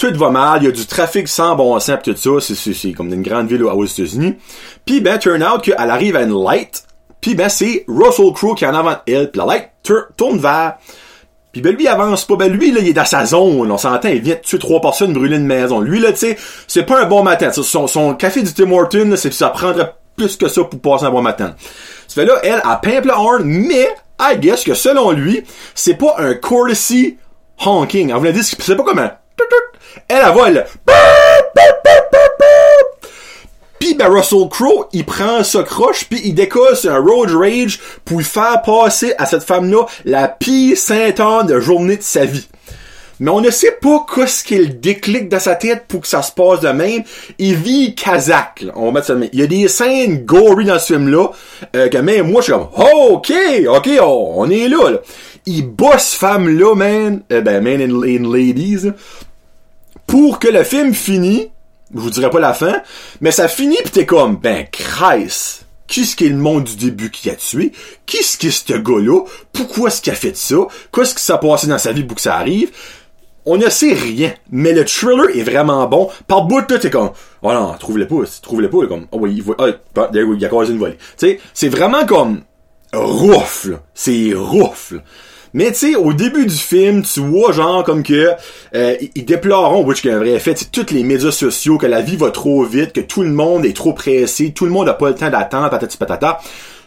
Tout 0.00 0.16
va 0.16 0.30
mal, 0.30 0.62
il 0.62 0.64
y 0.64 0.68
a 0.68 0.72
du 0.72 0.86
trafic 0.86 1.28
sans 1.28 1.54
bon 1.56 1.78
sens 1.78 1.98
pis 2.02 2.14
tout 2.14 2.40
ça, 2.40 2.54
c'est, 2.54 2.92
comme 2.92 3.12
une 3.12 3.20
grande 3.20 3.48
ville 3.48 3.62
aux 3.62 3.84
États-Unis. 3.84 4.34
Puis 4.86 5.02
ben, 5.02 5.18
turn 5.18 5.42
out 5.42 5.60
qu'elle 5.60 5.76
arrive 5.76 6.16
à 6.16 6.22
une 6.22 6.42
light, 6.42 6.84
puis 7.20 7.34
ben, 7.34 7.50
c'est 7.50 7.84
Russell 7.86 8.32
Crowe 8.32 8.54
qui 8.54 8.64
est 8.64 8.68
en 8.68 8.74
avant 8.74 8.96
d'elle, 9.06 9.30
puis 9.30 9.38
la 9.38 9.44
light 9.44 9.68
tourne 10.16 10.38
vers 10.38 10.78
puis 11.52 11.60
ben 11.60 11.74
lui 11.74 11.84
il 11.84 11.88
avance 11.88 12.24
pas, 12.24 12.36
ben 12.36 12.50
lui 12.50 12.70
là 12.70 12.80
il 12.80 12.88
est 12.88 12.92
dans 12.94 13.04
sa 13.04 13.26
zone, 13.26 13.70
on 13.70 13.76
s'entend, 13.76 14.08
il 14.08 14.22
vient 14.22 14.36
de 14.36 14.40
tuer 14.40 14.58
trois 14.58 14.80
personnes, 14.80 15.12
brûler 15.12 15.36
une 15.36 15.46
maison. 15.46 15.80
Lui 15.80 16.00
là 16.00 16.12
tu 16.12 16.18
sais, 16.20 16.38
c'est 16.66 16.84
pas 16.84 17.02
un 17.02 17.06
bon 17.06 17.22
matin. 17.22 17.50
Son, 17.52 18.14
café 18.14 18.42
du 18.42 18.54
Tim 18.54 18.72
Hortons, 18.72 19.10
là, 19.10 19.18
c'est 19.18 19.32
ça 19.34 19.50
prendrait 19.50 19.92
plus 20.16 20.36
que 20.38 20.48
ça 20.48 20.64
pour 20.64 20.80
passer 20.80 21.04
un 21.04 21.10
bon 21.10 21.20
matin. 21.20 21.54
Ça 22.08 22.14
fait 22.22 22.24
là, 22.24 22.36
elle, 22.42 22.62
elle 22.64 22.90
pimpe 22.90 23.04
le 23.04 23.12
horn, 23.12 23.44
mais 23.44 23.88
I 24.18 24.38
guess 24.38 24.64
que 24.64 24.72
selon 24.72 25.10
lui, 25.10 25.42
c'est 25.74 25.94
pas 25.94 26.14
un 26.16 26.32
courtesy 26.34 27.18
honking. 27.66 28.08
Elle 28.08 28.16
voulait 28.16 28.32
que 28.32 28.42
c'est 28.42 28.76
pas 28.76 28.84
comme 28.84 29.00
un. 29.00 29.12
Elle, 30.08 30.24
elle 30.46 30.66
Pis 33.78 33.94
ben 33.94 34.08
Russell 34.08 34.46
Crowe, 34.50 34.88
il 34.92 35.06
prend 35.06 35.42
sa 35.42 35.62
croche 35.62 36.04
puis 36.04 36.20
il 36.24 36.34
décolle 36.34 36.76
sur 36.76 36.92
un 36.92 36.98
road 36.98 37.30
rage 37.30 37.80
pour 38.04 38.20
faire 38.20 38.60
passer 38.60 39.14
à 39.16 39.24
cette 39.24 39.42
femme-là 39.42 39.86
la 40.04 40.28
pire 40.28 40.76
sainte 40.76 41.46
de 41.46 41.58
journée 41.60 41.96
de 41.96 42.02
sa 42.02 42.26
vie. 42.26 42.46
Mais 43.20 43.30
on 43.30 43.42
ne 43.42 43.50
sait 43.50 43.76
pas 43.80 44.06
qu'est-ce 44.14 44.44
qu'il 44.44 44.80
déclic 44.80 45.28
dans 45.28 45.38
sa 45.38 45.54
tête 45.54 45.84
pour 45.86 46.00
que 46.00 46.08
ça 46.08 46.22
se 46.22 46.32
passe 46.32 46.60
de 46.60 46.68
même. 46.68 47.02
Il 47.38 47.54
vit 47.54 47.94
kazakh, 47.94 48.62
là. 48.62 48.72
on 48.76 48.86
va 48.86 48.92
mettre 48.92 49.06
ça 49.08 49.14
de 49.14 49.20
même. 49.20 49.28
Il 49.34 49.40
y 49.40 49.42
a 49.42 49.46
des 49.46 49.68
scènes 49.68 50.24
gory 50.24 50.64
dans 50.64 50.78
ce 50.78 50.94
film-là, 50.94 51.28
euh, 51.76 51.88
que 51.88 51.98
même 51.98 52.30
moi, 52.30 52.40
je 52.40 52.46
suis 52.46 52.52
comme, 52.52 52.68
ok, 52.74 53.32
ok, 53.68 53.90
on 54.02 54.50
est 54.50 54.68
là, 54.68 54.90
là. 54.90 54.98
Il 55.44 55.66
bosse 55.68 56.14
femme-là, 56.14 56.74
man, 56.74 57.22
euh, 57.30 57.42
ben, 57.42 57.62
man 57.62 57.82
and, 57.82 57.96
and 58.02 58.30
ladies, 58.32 58.90
pour 60.10 60.40
que 60.40 60.48
le 60.48 60.64
film 60.64 60.92
finisse, 60.92 61.46
je 61.94 62.00
vous 62.00 62.10
dirai 62.10 62.30
pas 62.30 62.40
la 62.40 62.52
fin, 62.52 62.82
mais 63.20 63.30
ça 63.30 63.46
finit 63.46 63.76
pis 63.84 63.92
t'es 63.92 64.06
comme, 64.06 64.36
ben, 64.36 64.66
Christ, 64.72 65.66
qu'est-ce 65.86 66.16
qui 66.16 66.26
est 66.26 66.30
le 66.30 66.36
monde 66.36 66.64
du 66.64 66.74
début 66.74 67.10
qui 67.10 67.30
a 67.30 67.36
tué? 67.36 67.70
Qu'est-ce 68.06 68.36
qui 68.36 68.48
est 68.48 68.50
ce 68.50 68.72
gars-là? 68.72 69.24
Pourquoi 69.52 69.88
est-ce 69.88 70.02
qu'il 70.02 70.12
a 70.12 70.16
fait 70.16 70.36
ça? 70.36 70.56
Qu'est-ce 70.92 71.14
qui 71.14 71.22
s'est 71.22 71.38
passé 71.40 71.68
dans 71.68 71.78
sa 71.78 71.92
vie 71.92 72.02
pour 72.02 72.16
que 72.16 72.22
ça 72.22 72.34
arrive? 72.34 72.72
On 73.46 73.56
ne 73.56 73.70
sait 73.70 73.92
rien, 73.92 74.34
mais 74.50 74.72
le 74.72 74.84
thriller 74.84 75.30
est 75.32 75.44
vraiment 75.44 75.86
bon. 75.86 76.10
Par 76.26 76.42
bout, 76.42 76.68
là, 76.68 76.78
t'es 76.80 76.90
comme, 76.90 77.10
oh 77.42 77.52
non, 77.52 77.74
trouve-le 77.78 78.08
pas, 78.08 78.16
trouve-le 78.42 78.68
pas, 78.68 78.88
comme, 78.88 79.06
oh 79.12 79.18
oui, 79.20 79.34
il 79.36 79.42
voit, 79.44 79.56
ah, 79.60 80.08
il 80.12 80.44
a 80.44 80.48
causé 80.48 80.72
une 80.72 80.80
volée. 80.80 80.98
Tu 81.18 81.28
sais, 81.28 81.40
c'est 81.54 81.68
vraiment 81.68 82.04
comme, 82.04 82.42
rough, 82.92 83.66
là. 83.66 83.80
C'est 83.94 84.32
rough, 84.34 84.90
là. 84.90 84.98
Mais 85.52 85.72
tu 85.72 85.92
sais, 85.92 85.94
au 85.96 86.12
début 86.12 86.46
du 86.46 86.54
film, 86.54 87.02
tu 87.02 87.20
vois 87.20 87.52
genre 87.52 87.84
comme 87.84 88.02
que 88.02 88.30
euh, 88.74 88.96
ils- 89.14 89.24
déploreront, 89.24 89.84
which 89.84 90.04
a 90.06 90.14
un 90.14 90.18
vrai 90.18 90.38
c'est 90.44 90.70
tous 90.70 90.92
les 90.92 91.02
médias 91.02 91.32
sociaux, 91.32 91.78
que 91.78 91.86
la 91.86 92.00
vie 92.00 92.16
va 92.16 92.30
trop 92.30 92.64
vite, 92.64 92.92
que 92.92 93.00
tout 93.00 93.22
le 93.22 93.30
monde 93.30 93.64
est 93.64 93.76
trop 93.76 93.92
pressé, 93.92 94.52
tout 94.52 94.64
le 94.64 94.70
monde 94.70 94.88
a 94.88 94.94
pas 94.94 95.08
le 95.08 95.14
temps 95.14 95.30
d'attendre, 95.30 95.70
patati 95.70 95.96
patata. 95.96 96.40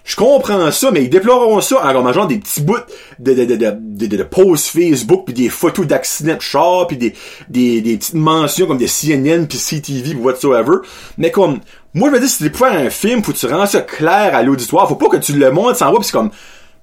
Je 0.06 0.18
comprends 0.18 0.70
ça, 0.72 0.92
mais 0.92 1.04
ils 1.04 1.10
déploreront 1.10 1.62
ça 1.62 1.86
en 1.86 2.12
genre 2.14 2.28
des 2.28 2.38
petits 2.38 2.62
bouts 2.62 2.76
de, 3.20 3.34
de, 3.34 3.46
de, 3.46 3.56
de, 3.56 4.06
de, 4.06 4.24
posts 4.24 4.68
Facebook, 4.68 5.24
puis 5.26 5.34
des 5.34 5.48
photos 5.48 5.88
d'accidents 5.88 6.36
de 6.36 6.42
char, 6.42 6.88
puis 6.88 6.98
des, 6.98 7.14
des, 7.48 7.80
des 7.80 7.96
petites 7.98 8.14
mentions 8.14 8.68
comme 8.68 8.78
des 8.78 8.88
CNN, 8.88 9.46
puis 9.48 9.58
CTV, 9.58 10.16
ou 10.16 10.24
whatsoever. 10.24 10.80
Mais 11.18 11.32
comme, 11.32 11.60
moi 11.94 12.10
je 12.10 12.16
me 12.16 12.20
dis, 12.20 12.28
si 12.28 12.44
tu 12.44 12.50
pour 12.50 12.68
faire 12.68 12.78
un 12.78 12.90
film, 12.90 13.24
faut 13.24 13.32
que 13.32 13.38
tu 13.38 13.46
rends 13.46 13.66
ça 13.66 13.80
clair 13.80 14.36
à 14.36 14.44
l'auditoire, 14.44 14.90
faut 14.90 14.96
pas 14.96 15.08
que 15.08 15.18
tu 15.18 15.34
le 15.34 15.52
montres 15.52 15.78
sans 15.78 15.90
voir, 15.90 16.02
pis 16.02 16.08
c'est 16.08 16.12
comme, 16.14 16.32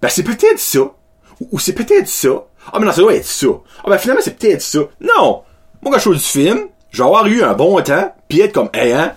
ben 0.01 0.09
c'est 0.09 0.23
peut-être 0.23 0.59
ça. 0.59 0.81
Ou, 1.41 1.59
c'est 1.59 1.73
peut-être 1.73 2.09
ça. 2.09 2.45
Ah, 2.73 2.79
mais 2.79 2.87
non, 2.87 2.93
ça 2.93 3.01
doit 3.01 3.15
être 3.15 3.25
ça. 3.25 3.47
Ah, 3.85 3.91
ben 3.91 3.99
finalement, 3.99 4.23
c'est 4.23 4.37
peut-être 4.39 4.63
ça. 4.63 4.81
Non! 5.01 5.43
Moi, 5.83 5.93
quand 5.93 5.99
je 5.99 6.11
fais 6.11 6.11
du 6.11 6.19
film, 6.19 6.61
je 6.91 7.03
vais 7.03 7.09
avoir 7.09 7.27
eu 7.27 7.43
un 7.43 7.55
bon 7.55 7.81
temps, 7.83 8.15
pis 8.29 8.41
être 8.41 8.53
comme, 8.53 8.69
hey, 8.75 8.93
hein, 8.93 9.15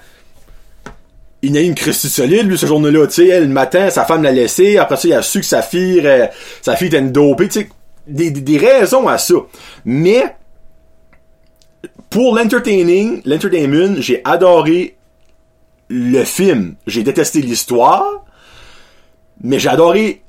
il 1.42 1.58
a 1.58 1.62
eu 1.62 1.66
une 1.66 1.76
Christie 1.76 2.10
solide, 2.10 2.48
lui, 2.48 2.58
ce 2.58 2.66
jour-là, 2.66 3.06
tu 3.08 3.28
sais, 3.28 3.40
le 3.42 3.48
matin, 3.48 3.90
sa 3.90 4.06
femme 4.06 4.24
l'a 4.24 4.32
laissé, 4.32 4.78
après 4.78 4.96
ça, 4.96 5.08
il 5.10 5.14
a 5.14 5.22
su 5.22 5.42
que 5.42 5.46
sa 5.46 5.62
fille, 5.62 6.02
euh, 6.06 6.28
sa 6.62 6.78
fille 6.78 6.88
était 6.88 7.00
une 7.00 7.12
dopée, 7.12 7.50
tu 7.50 7.62
sais, 7.62 7.70
des, 8.08 8.32
des 8.32 8.58
raisons 8.58 9.08
à 9.10 9.18
ça. 9.18 9.36
Mais, 9.84 10.36
pour 12.10 12.36
l'entertaining, 12.36 13.22
l'entertainment, 13.26 13.96
j'ai 14.00 14.22
adoré 14.24 14.96
le 15.90 16.24
film. 16.24 16.76
J'ai 16.88 17.04
détesté 17.04 17.42
l'histoire, 17.42 18.24
mais 19.42 19.60
j'ai 19.60 19.70
adoré 19.70 20.23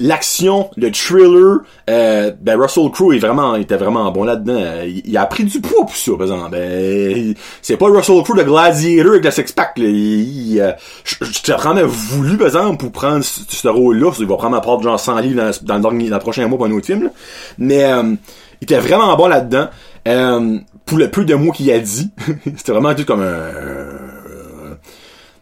l'action, 0.00 0.70
le 0.76 0.90
thriller, 0.90 1.58
euh, 1.88 2.32
ben 2.40 2.60
Russell 2.60 2.90
Crowe 2.90 3.14
est 3.14 3.18
vraiment, 3.18 3.54
était 3.54 3.76
vraiment 3.76 4.10
bon 4.10 4.24
là-dedans. 4.24 4.82
Il, 4.84 5.02
il 5.04 5.16
a 5.16 5.26
pris 5.26 5.44
du 5.44 5.60
poids 5.60 5.82
pour 5.86 5.96
ça, 5.96 6.12
par 6.12 6.22
exemple. 6.22 6.50
Ben, 6.50 7.34
c'est 7.62 7.76
pas 7.76 7.86
Russell 7.86 8.22
Crowe 8.22 8.36
de 8.36 8.42
Gladiator 8.42 9.12
avec 9.12 9.24
la 9.24 9.30
six-pack. 9.30 9.78
euh, 9.78 10.72
je 11.04 11.42
t'ai 11.42 11.52
vraiment 11.52 11.86
voulu, 11.86 12.36
par 12.36 12.48
exemple, 12.48 12.78
pour 12.78 12.92
prendre 12.92 13.24
ce, 13.24 13.40
ce 13.48 13.68
rôle-là. 13.68 14.10
Il 14.18 14.26
va 14.26 14.36
prendre 14.36 14.60
part 14.60 14.82
genre 14.82 14.98
100 14.98 15.18
livres 15.20 15.50
dans, 15.62 15.78
dans, 15.78 15.90
le 15.90 16.08
dans 16.08 16.16
le 16.16 16.20
prochain 16.20 16.46
mois 16.48 16.58
pour 16.58 16.66
un 16.66 16.72
autre 16.72 16.86
film. 16.86 17.04
là. 17.04 17.10
Mais 17.58 17.84
euh, 17.84 18.14
il 18.60 18.64
était 18.64 18.78
vraiment 18.78 19.14
bon 19.16 19.28
là-dedans. 19.28 19.68
Euh, 20.06 20.58
pour 20.84 20.98
le 20.98 21.10
peu 21.10 21.24
de 21.24 21.34
mots 21.34 21.52
qu'il 21.52 21.70
a 21.70 21.78
dit, 21.78 22.10
c'était 22.56 22.72
vraiment 22.72 22.94
tout 22.94 23.04
comme 23.04 23.22
un... 23.22 24.76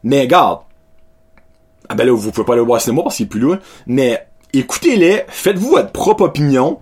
Mais 0.04 0.20
regarde, 0.22 0.60
ah 1.88 1.94
ben 1.94 2.06
là, 2.06 2.12
vous 2.14 2.30
pouvez 2.32 2.44
pas 2.46 2.56
le 2.56 2.62
voir 2.62 2.78
au 2.78 2.80
cinéma 2.80 3.02
parce 3.02 3.16
qu'il 3.16 3.26
est 3.26 3.28
plus 3.28 3.40
loin. 3.40 3.58
Mais 3.86 4.26
écoutez-les, 4.52 5.24
faites-vous 5.28 5.70
votre 5.70 5.90
propre 5.92 6.24
opinion. 6.24 6.78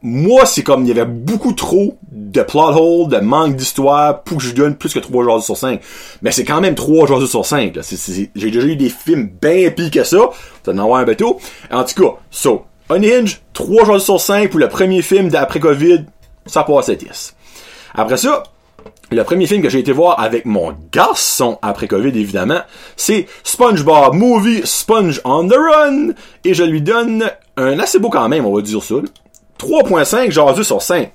Moi, 0.00 0.46
c'est 0.46 0.62
comme 0.62 0.82
il 0.84 0.88
y 0.88 0.90
avait 0.92 1.04
beaucoup 1.04 1.52
trop 1.52 1.96
de 2.12 2.42
plot 2.42 2.60
hole, 2.76 3.08
de 3.08 3.18
manque 3.18 3.56
d'histoire 3.56 4.22
pour 4.22 4.38
que 4.38 4.44
je 4.44 4.54
donne 4.54 4.76
plus 4.76 4.94
que 4.94 5.00
3 5.00 5.24
jours 5.24 5.42
sur 5.42 5.56
5. 5.56 5.80
Mais 6.22 6.30
c'est 6.30 6.44
quand 6.44 6.60
même 6.60 6.76
3 6.76 7.06
jours 7.08 7.26
sur 7.26 7.44
5. 7.44 7.74
Là. 7.74 7.82
C'est- 7.82 7.96
c'est- 7.96 8.30
J'ai 8.36 8.50
déjà 8.52 8.64
eu 8.66 8.76
des 8.76 8.90
films 8.90 9.28
bien 9.42 9.70
pires 9.72 9.90
que 9.90 10.04
ça. 10.04 10.30
Allez 10.66 10.78
en 10.78 10.84
avoir 10.84 11.00
un 11.00 11.04
bateau. 11.04 11.40
En 11.72 11.82
tout 11.82 12.00
cas, 12.00 12.10
so, 12.30 12.64
Unhinged, 12.90 13.38
3 13.54 13.84
jours 13.84 14.00
sur 14.00 14.20
5 14.20 14.50
pour 14.50 14.60
le 14.60 14.68
premier 14.68 15.02
film 15.02 15.30
d'après 15.30 15.58
Covid, 15.58 16.04
ça 16.46 16.62
passe 16.62 16.88
à 16.90 16.94
10. 16.94 17.34
Après 17.94 18.16
ça, 18.18 18.44
le 19.10 19.24
premier 19.24 19.46
film 19.46 19.62
que 19.62 19.70
j'ai 19.70 19.78
été 19.78 19.92
voir 19.92 20.20
avec 20.20 20.44
mon 20.44 20.74
garçon 20.92 21.58
après 21.62 21.88
Covid, 21.88 22.08
évidemment, 22.08 22.60
c'est 22.96 23.26
SpongeBob 23.42 24.14
Movie 24.14 24.62
Sponge 24.64 25.20
on 25.24 25.48
the 25.48 25.54
Run. 25.54 26.08
Et 26.44 26.54
je 26.54 26.64
lui 26.64 26.82
donne 26.82 27.30
un 27.56 27.78
assez 27.78 27.98
beau 27.98 28.10
quand 28.10 28.28
même, 28.28 28.44
on 28.44 28.54
va 28.54 28.62
dire 28.62 28.82
ça. 28.82 28.96
3.5 29.58 30.30
jaseux 30.30 30.62
sur 30.62 30.82
5. 30.82 31.10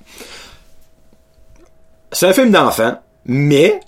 C'est 2.12 2.26
un 2.26 2.32
film 2.32 2.50
d'enfant, 2.50 2.98
mais 3.24 3.80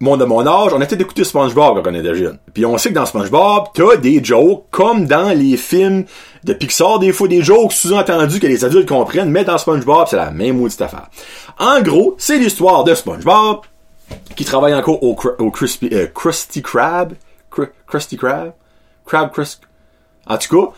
mon 0.00 0.16
de 0.16 0.24
mon 0.24 0.46
âge, 0.46 0.72
on 0.72 0.80
a 0.80 0.86
peut-être 0.86 1.00
écouté 1.00 1.24
SpongeBob 1.24 1.82
quand 1.82 1.90
on 1.90 1.94
était 1.94 2.14
jeune. 2.14 2.38
Puis 2.54 2.64
on 2.64 2.78
sait 2.78 2.90
que 2.90 2.94
dans 2.94 3.06
SpongeBob, 3.06 3.68
t'as 3.74 3.96
des 3.96 4.22
jokes 4.22 4.64
comme 4.70 5.06
dans 5.06 5.30
les 5.30 5.56
films 5.56 6.04
de 6.44 6.52
Pixar, 6.52 6.98
des 6.98 7.12
fois 7.12 7.26
des 7.26 7.42
jokes 7.42 7.72
sous-entendus 7.72 8.38
que 8.38 8.46
les 8.46 8.64
adultes 8.64 8.88
comprennent, 8.88 9.30
mais 9.30 9.44
dans 9.44 9.58
SpongeBob, 9.58 10.06
c'est 10.08 10.16
la 10.16 10.30
même 10.30 10.58
maudite 10.58 10.80
affaire. 10.82 11.08
En 11.58 11.80
gros, 11.82 12.14
c'est 12.18 12.38
l'histoire 12.38 12.84
de 12.84 12.94
SpongeBob 12.94 13.60
qui 14.36 14.44
travaille 14.44 14.74
encore 14.74 15.02
au, 15.02 15.14
crispy, 15.50 15.88
euh, 15.92 16.06
Krusty 16.06 16.62
Krab, 16.62 17.14
Krusty 17.86 18.16
Krab, 18.16 18.52
Crab 19.04 19.32
Crust. 19.32 19.62
En 20.26 20.38
tout 20.38 20.60
cas, 20.60 20.72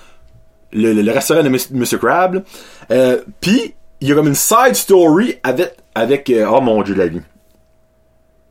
le, 0.73 0.93
le, 0.93 1.12
restaurant 1.12 1.43
de 1.43 1.49
Mr. 1.49 1.99
Crab. 1.99 2.43
Euh, 2.91 3.21
Puis 3.41 3.75
il 4.00 4.09
y 4.09 4.12
a 4.12 4.15
comme 4.15 4.29
une 4.29 4.35
side 4.35 4.75
story 4.75 5.37
avec 5.43 5.77
avec 5.95 6.31
euh, 6.31 6.47
oh 6.50 6.61
mon 6.61 6.83
dieu 6.83 6.95
la 6.95 7.09
vie. 7.09 7.21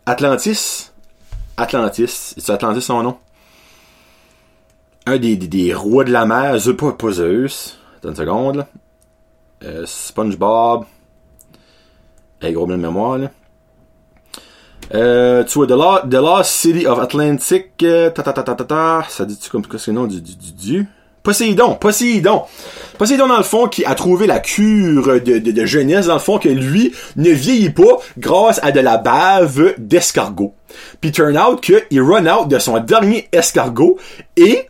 Atlantis. 0.09 0.89
Atlantis. 1.55 2.33
C'est 2.35 2.51
Atlantis 2.51 2.81
son 2.81 3.03
nom? 3.03 3.17
Un 5.05 5.17
des, 5.19 5.37
des, 5.37 5.71
rois 5.75 6.03
de 6.03 6.11
la 6.11 6.25
mer. 6.25 6.57
Zeus, 6.57 6.75
pas, 6.75 7.11
Zeus. 7.11 7.77
Attends 7.97 8.09
une 8.09 8.15
seconde. 8.15 8.65
Euh, 9.63 9.83
SpongeBob. 9.85 10.85
Hey, 12.41 12.53
gros 12.53 12.65
bien 12.65 12.77
de 12.77 12.81
mémoire. 12.81 13.19
Euh, 14.95 15.43
tu 15.43 15.59
vois, 15.59 15.67
The, 15.67 16.13
Lost, 16.13 16.49
City 16.49 16.87
of 16.87 16.97
Atlantic, 16.97 17.83
euh, 17.83 18.09
ça 19.09 19.25
dit-tu 19.25 19.49
comme, 19.51 19.67
que 19.67 19.77
c'est 19.77 19.91
le 19.91 19.95
nom 19.95 20.07
du, 20.07 20.21
du, 20.21 20.35
du, 20.35 20.53
du? 20.53 20.87
Poséidon, 21.29 21.75
Poséidon. 21.75 22.41
Poséidon, 22.97 23.27
dans 23.27 23.37
le 23.37 23.43
fond, 23.43 23.67
qui 23.67 23.85
a 23.85 23.93
trouvé 23.93 24.25
la 24.25 24.39
cure 24.39 25.21
de, 25.21 25.37
de, 25.37 25.65
jeunesse, 25.67 26.07
dans 26.07 26.15
le 26.15 26.19
fond, 26.19 26.39
que 26.39 26.49
lui 26.49 26.91
ne 27.17 27.29
vieillit 27.29 27.69
pas 27.69 27.99
grâce 28.17 28.59
à 28.63 28.71
de 28.71 28.79
la 28.79 28.97
bave 28.97 29.75
d'escargot. 29.77 30.55
Puis 30.99 31.11
turn 31.11 31.37
out 31.37 31.61
qu'il 31.61 32.01
run 32.01 32.25
out 32.25 32.47
de 32.47 32.57
son 32.57 32.79
dernier 32.79 33.29
escargot 33.31 33.99
et 34.37 34.69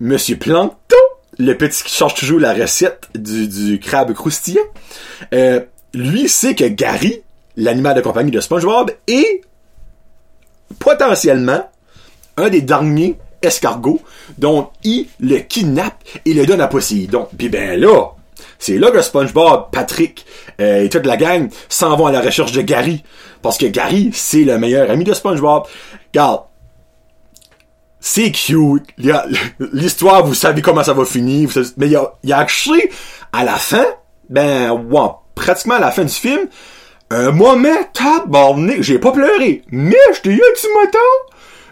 Monsieur 0.00 0.38
Plankton, 0.38 0.96
le 1.38 1.52
petit 1.52 1.84
qui 1.84 1.94
change 1.94 2.14
toujours 2.14 2.40
la 2.40 2.54
recette 2.54 3.08
du, 3.14 3.78
crabe 3.78 4.14
croustillant, 4.14 4.62
euh, 5.34 5.60
lui 5.92 6.30
sait 6.30 6.54
que 6.54 6.64
Gary, 6.64 7.20
l'animal 7.58 7.94
de 7.94 8.00
compagnie 8.00 8.30
de 8.30 8.40
SpongeBob, 8.40 8.90
est 9.06 9.42
potentiellement 10.78 11.70
un 12.38 12.48
des 12.48 12.62
derniers 12.62 13.18
escargot, 13.42 14.00
dont 14.38 14.68
il 14.84 15.06
le 15.20 15.38
kidnappe 15.38 16.02
et 16.24 16.34
le 16.34 16.46
donne 16.46 16.60
à 16.60 16.68
Poséidon. 16.68 17.28
Puis 17.36 17.48
ben 17.48 17.78
là, 17.78 18.12
c'est 18.58 18.78
là 18.78 18.90
que 18.90 19.00
SpongeBob, 19.00 19.70
Patrick 19.72 20.26
euh, 20.60 20.84
et 20.84 20.88
toute 20.88 21.06
la 21.06 21.16
gang 21.16 21.48
s'en 21.68 21.96
vont 21.96 22.06
à 22.06 22.12
la 22.12 22.20
recherche 22.20 22.52
de 22.52 22.62
Gary. 22.62 23.02
Parce 23.42 23.58
que 23.58 23.66
Gary, 23.66 24.10
c'est 24.12 24.44
le 24.44 24.58
meilleur 24.58 24.90
ami 24.90 25.04
de 25.04 25.14
SpongeBob. 25.14 25.64
Regarde, 26.12 26.42
c'est 28.00 28.30
cute. 28.32 28.86
L'histoire, 29.72 30.24
vous 30.24 30.34
savez 30.34 30.62
comment 30.62 30.84
ça 30.84 30.92
va 30.92 31.04
finir. 31.04 31.50
mais 31.76 31.86
il 31.86 31.92
y 31.92 31.96
a, 32.32 32.38
a 32.38 32.46
à 33.32 33.44
la 33.44 33.56
fin, 33.56 33.86
ben, 34.28 34.72
ouais, 34.72 35.08
pratiquement 35.34 35.74
à 35.74 35.80
la 35.80 35.90
fin 35.90 36.04
du 36.04 36.12
film, 36.12 36.48
un 37.10 37.30
moment 37.30 37.68
tabarnak. 37.92 38.82
J'ai 38.82 38.98
pas 38.98 39.12
pleuré, 39.12 39.62
mais 39.70 39.96
je 40.14 40.20
t'ai 40.20 40.30
eu 40.30 40.42
un 40.42 40.52
petit 40.54 40.68
moton 40.74 40.98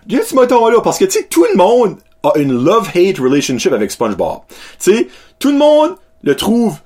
il 0.09 0.23
ce 0.23 0.35
moton-là, 0.35 0.81
parce 0.81 0.99
que, 0.99 1.05
tu 1.05 1.13
sais, 1.13 1.27
tout 1.29 1.47
le 1.51 1.57
monde 1.57 1.97
a 2.23 2.33
une 2.37 2.53
love-hate 2.53 3.19
relationship 3.19 3.73
avec 3.73 3.91
SpongeBob. 3.91 4.41
Tu 4.49 4.93
sais, 4.93 5.09
tout 5.39 5.51
le 5.51 5.59
monde 5.59 5.95
le 6.23 6.35
trouve 6.35 6.77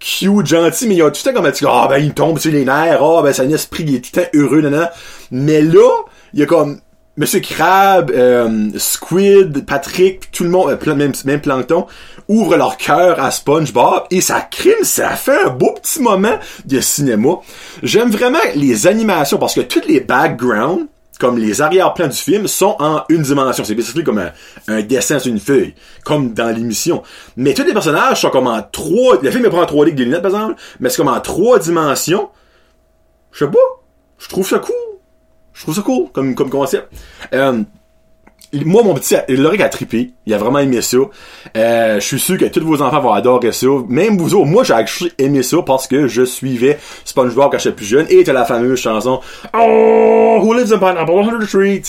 cute, 0.00 0.46
gentil, 0.46 0.88
mais 0.88 0.94
il 0.94 0.98
y 0.98 1.02
a 1.02 1.10
tout 1.10 1.22
le 1.24 1.32
temps 1.32 1.42
comme, 1.42 1.52
ah, 1.70 1.86
ben, 1.88 1.98
il 1.98 2.12
tombe 2.12 2.38
sur 2.38 2.50
les 2.50 2.64
nerfs, 2.64 3.00
ah, 3.02 3.22
ben, 3.22 3.32
c'est 3.32 3.42
un 3.42 3.50
esprit, 3.50 3.84
il 3.84 3.94
est 3.94 4.00
tout 4.00 4.10
le 4.16 4.22
temps 4.22 4.28
heureux, 4.34 4.60
nan, 4.62 4.90
Mais 5.30 5.60
là, 5.60 5.88
il 6.34 6.40
y 6.40 6.42
a 6.42 6.46
comme, 6.46 6.80
Monsieur 7.18 7.40
Crab, 7.40 8.10
euh, 8.10 8.70
Squid, 8.78 9.66
Patrick, 9.66 10.30
tout 10.30 10.44
le 10.44 10.50
monde, 10.50 10.70
euh, 10.70 10.94
même, 10.94 11.12
même 11.26 11.40
Plankton, 11.42 11.86
ouvrent 12.26 12.56
leur 12.56 12.78
cœur 12.78 13.22
à 13.22 13.30
SpongeBob 13.30 14.04
et 14.10 14.22
ça 14.22 14.40
crime, 14.40 14.82
ça 14.82 15.10
fait 15.10 15.44
un 15.44 15.50
beau 15.50 15.74
petit 15.74 16.00
moment 16.00 16.38
de 16.64 16.80
cinéma. 16.80 17.40
J'aime 17.82 18.10
vraiment 18.10 18.38
les 18.54 18.86
animations 18.86 19.36
parce 19.36 19.54
que 19.54 19.60
tous 19.60 19.86
les 19.86 20.00
backgrounds 20.00 20.86
comme 21.18 21.38
les 21.38 21.62
arrière-plans 21.62 22.08
du 22.08 22.16
film 22.16 22.46
sont 22.46 22.76
en 22.78 23.04
une 23.08 23.22
dimension. 23.22 23.64
C'est 23.64 23.74
basically 23.74 24.04
comme 24.04 24.22
un, 24.68 24.82
dessin 24.82 25.18
sur 25.18 25.30
une 25.30 25.40
feuille, 25.40 25.74
comme 26.04 26.32
dans 26.32 26.54
l'émission. 26.54 27.02
Mais 27.36 27.54
tous 27.54 27.64
les 27.64 27.72
personnages 27.72 28.20
sont 28.20 28.30
comme 28.30 28.46
en 28.46 28.62
trois... 28.62 29.20
Le 29.22 29.30
film 29.30 29.46
est 29.46 29.50
pas 29.50 29.62
en 29.62 29.64
3D 29.64 29.82
avec 29.82 29.94
des 29.94 30.04
lunettes, 30.04 30.22
par 30.22 30.30
exemple, 30.32 30.60
mais 30.80 30.88
c'est 30.88 30.96
comme 30.96 31.08
en 31.08 31.20
trois 31.20 31.58
dimensions. 31.58 32.30
Je 33.30 33.44
sais 33.44 33.50
pas. 33.50 33.58
Je 34.18 34.28
trouve 34.28 34.48
ça 34.48 34.58
cool. 34.58 34.74
Je 35.52 35.62
trouve 35.62 35.74
ça 35.74 35.82
cool 35.82 36.10
comme, 36.12 36.34
comme 36.34 36.50
concept. 36.50 36.88
Euh, 37.34 37.62
moi, 38.52 38.82
mon 38.82 38.94
petit, 38.94 39.16
Loric 39.28 39.60
a 39.62 39.68
trippé. 39.68 40.10
Il 40.26 40.34
a 40.34 40.38
vraiment 40.38 40.58
aimé 40.58 40.82
ça. 40.82 40.98
Euh, 41.56 41.94
je 41.94 42.06
suis 42.06 42.20
sûr 42.20 42.36
que 42.36 42.44
tous 42.44 42.60
vos 42.60 42.82
enfants 42.82 43.00
vont 43.00 43.12
adorer 43.12 43.52
ça. 43.52 43.66
Même 43.88 44.18
vous 44.18 44.34
autres. 44.34 44.46
Moi, 44.46 44.62
j'ai 44.62 44.74
aimé 45.18 45.42
ça 45.42 45.58
parce 45.62 45.86
que 45.86 46.06
je 46.06 46.24
suivais 46.24 46.78
SpongeBob 47.04 47.50
quand 47.50 47.58
j'étais 47.58 47.74
plus 47.74 47.86
jeune. 47.86 48.06
Et 48.10 48.22
t'as 48.24 48.32
la 48.32 48.44
fameuse 48.44 48.78
chanson 48.78 49.20
Oh, 49.54 50.40
Who 50.42 50.52
Lives 50.54 50.72
in 50.72 50.78
Pineapple? 50.78 51.12
Under 51.12 51.38
the 51.38 51.50
Tree? 51.50 51.82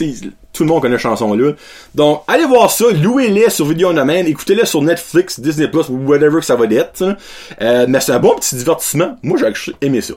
tout 0.53 0.63
le 0.63 0.69
monde 0.69 0.81
connaît 0.81 0.93
la 0.93 0.99
chanson-là. 0.99 1.53
Donc, 1.95 2.23
allez 2.27 2.45
voir 2.45 2.71
ça. 2.71 2.85
Louez-les 2.91 3.49
sur 3.49 3.65
Video 3.65 3.89
on 3.89 3.93
Demand. 3.93 4.25
Écoutez-les 4.25 4.65
sur 4.65 4.81
Netflix, 4.81 5.39
Disney+, 5.39 5.67
whatever 5.89 6.39
que 6.39 6.45
ça 6.45 6.55
va 6.55 6.65
être. 6.65 7.17
Euh, 7.61 7.85
mais 7.89 7.99
c'est 7.99 8.11
un 8.11 8.19
bon 8.19 8.35
petit 8.35 8.55
divertissement. 8.55 9.17
Moi, 9.23 9.37
j'ai 9.37 9.73
aimé 9.81 10.01
ça. 10.01 10.13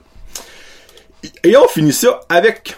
Et 1.43 1.57
on 1.57 1.67
finit 1.67 1.93
ça 1.93 2.21
avec 2.29 2.77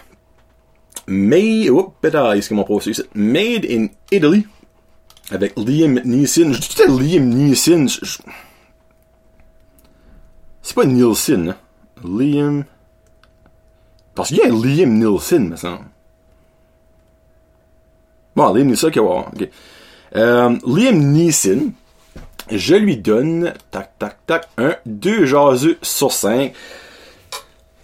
Made, 1.09 1.69
oh, 1.71 1.93
ce 2.03 2.53
mon 2.53 2.65
Made 3.15 3.65
in 3.65 3.87
Italy. 4.11 4.45
Avec 5.31 5.57
Liam 5.57 5.99
Neeson. 6.05 6.53
Je 6.53 6.59
dis 6.59 6.69
tout 6.69 6.81
à 6.83 6.85
Liam 6.85 7.29
Neeson. 7.29 7.87
C'est 10.61 10.75
pas 10.75 10.85
Nielsen, 10.85 11.49
hein? 11.49 11.55
Liam. 12.03 12.63
Parce 14.13 14.29
qu'il 14.29 14.37
y 14.37 14.41
a 14.41 14.49
Liam 14.49 14.99
Nielsen, 14.99 15.49
me 15.49 15.55
semble. 15.55 15.85
Bon, 18.35 18.53
Liam 18.53 18.67
Neeson, 18.67 18.87
ok, 18.87 18.97
ok. 18.97 19.49
Euh, 20.15 20.57
Liam 20.65 21.11
Neeson, 21.11 21.71
je 22.51 22.75
lui 22.75 22.97
donne, 22.97 23.53
tac, 23.71 23.97
tac, 23.97 24.17
tac, 24.25 24.49
un 24.57 24.75
2 24.85 25.25
jaseux 25.25 25.77
sur 25.81 26.11
5 26.11 26.53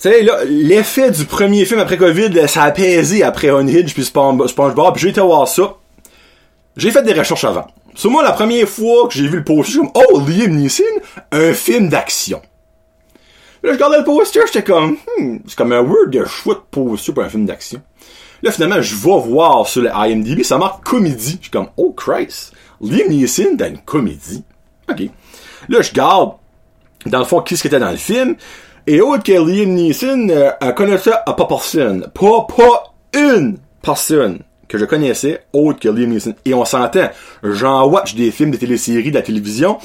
sais, 0.09 0.21
là, 0.24 0.43
l'effet 0.45 1.12
du 1.12 1.25
premier 1.25 1.65
film 1.65 1.79
après 1.79 1.97
Covid, 1.97 2.47
ça 2.47 2.63
a 2.63 2.67
apaisé 2.67 3.24
après 3.24 3.50
Unhinged 3.50 3.93
puis 3.93 4.03
SpongeBob, 4.03 4.93
puis 4.93 5.03
j'ai 5.03 5.09
été 5.09 5.21
voir 5.21 5.47
ça. 5.47 5.75
J'ai 6.77 6.91
fait 6.91 7.03
des 7.03 7.13
recherches 7.13 7.45
avant. 7.45 7.67
Sur 7.95 8.12
moi, 8.12 8.24
la 8.24 8.33
première 8.33 8.67
fois 8.67 9.07
que 9.07 9.13
j'ai 9.13 9.27
vu 9.27 9.38
le 9.38 9.43
poster, 9.43 9.77
comme, 9.77 9.91
oh, 9.95 10.21
Liam 10.27 10.51
Neeson, 10.51 10.83
un 11.31 11.53
film 11.53 11.89
d'action. 11.89 12.41
Là, 13.63 13.71
je 13.71 13.75
regardais 13.77 14.00
le 14.00 14.03
poster, 14.03 14.41
j'étais 14.45 14.63
comme, 14.63 14.97
hmm, 15.17 15.38
c'est 15.47 15.57
comme 15.57 15.71
un 15.71 15.81
word 15.81 16.09
de 16.09 16.25
chouette 16.25 16.59
poster 16.69 17.13
pour 17.13 17.24
un 17.24 17.29
film 17.29 17.45
d'action. 17.45 17.81
Là, 18.43 18.51
finalement, 18.51 18.81
je 18.81 18.95
vais 18.95 19.19
voir 19.19 19.67
sur 19.67 19.81
le 19.81 19.89
IMDb, 19.89 20.43
ça 20.43 20.57
marque 20.57 20.83
comédie. 20.83 21.39
Je 21.41 21.50
comme, 21.50 21.69
oh 21.77 21.93
Christ, 21.93 22.53
Liam 22.81 23.07
Neeson 23.09 23.55
dans 23.55 23.67
une 23.67 23.79
comédie. 23.79 24.43
Ok. 24.89 25.09
Là, 25.69 25.81
je 25.81 25.93
garde, 25.93 26.33
dans 27.05 27.19
le 27.19 27.25
fond, 27.25 27.41
qu'est-ce 27.41 27.62
qui 27.62 27.67
était 27.67 27.79
dans 27.79 27.91
le 27.91 27.97
film. 27.97 28.35
Et 28.88 29.01
autre 29.01 29.24
que 29.24 29.32
Liam 29.32 29.74
Neeson, 29.74 30.30
euh, 30.30 30.72
connaissait 30.74 31.12
à 31.25 31.34
pas 31.34 31.46
personne. 31.46 32.08
Pas, 32.13 32.46
pas 32.56 32.94
une 33.13 33.58
personne 33.82 34.39
que 34.68 34.77
je 34.77 34.86
connaissais 34.86 35.44
autre 35.54 35.80
que 35.80 35.89
Liam 35.89 36.12
Neeson. 36.12 36.36
Et 36.46 36.54
on 36.54 36.65
s'entend, 36.65 37.10
j'en 37.42 37.88
watch 37.88 38.13
des 38.13 38.30
films, 38.30 38.51
des 38.51 38.60
téléséries, 38.60 39.10
de 39.10 39.15
la 39.15 39.24
télévision, 39.24 39.80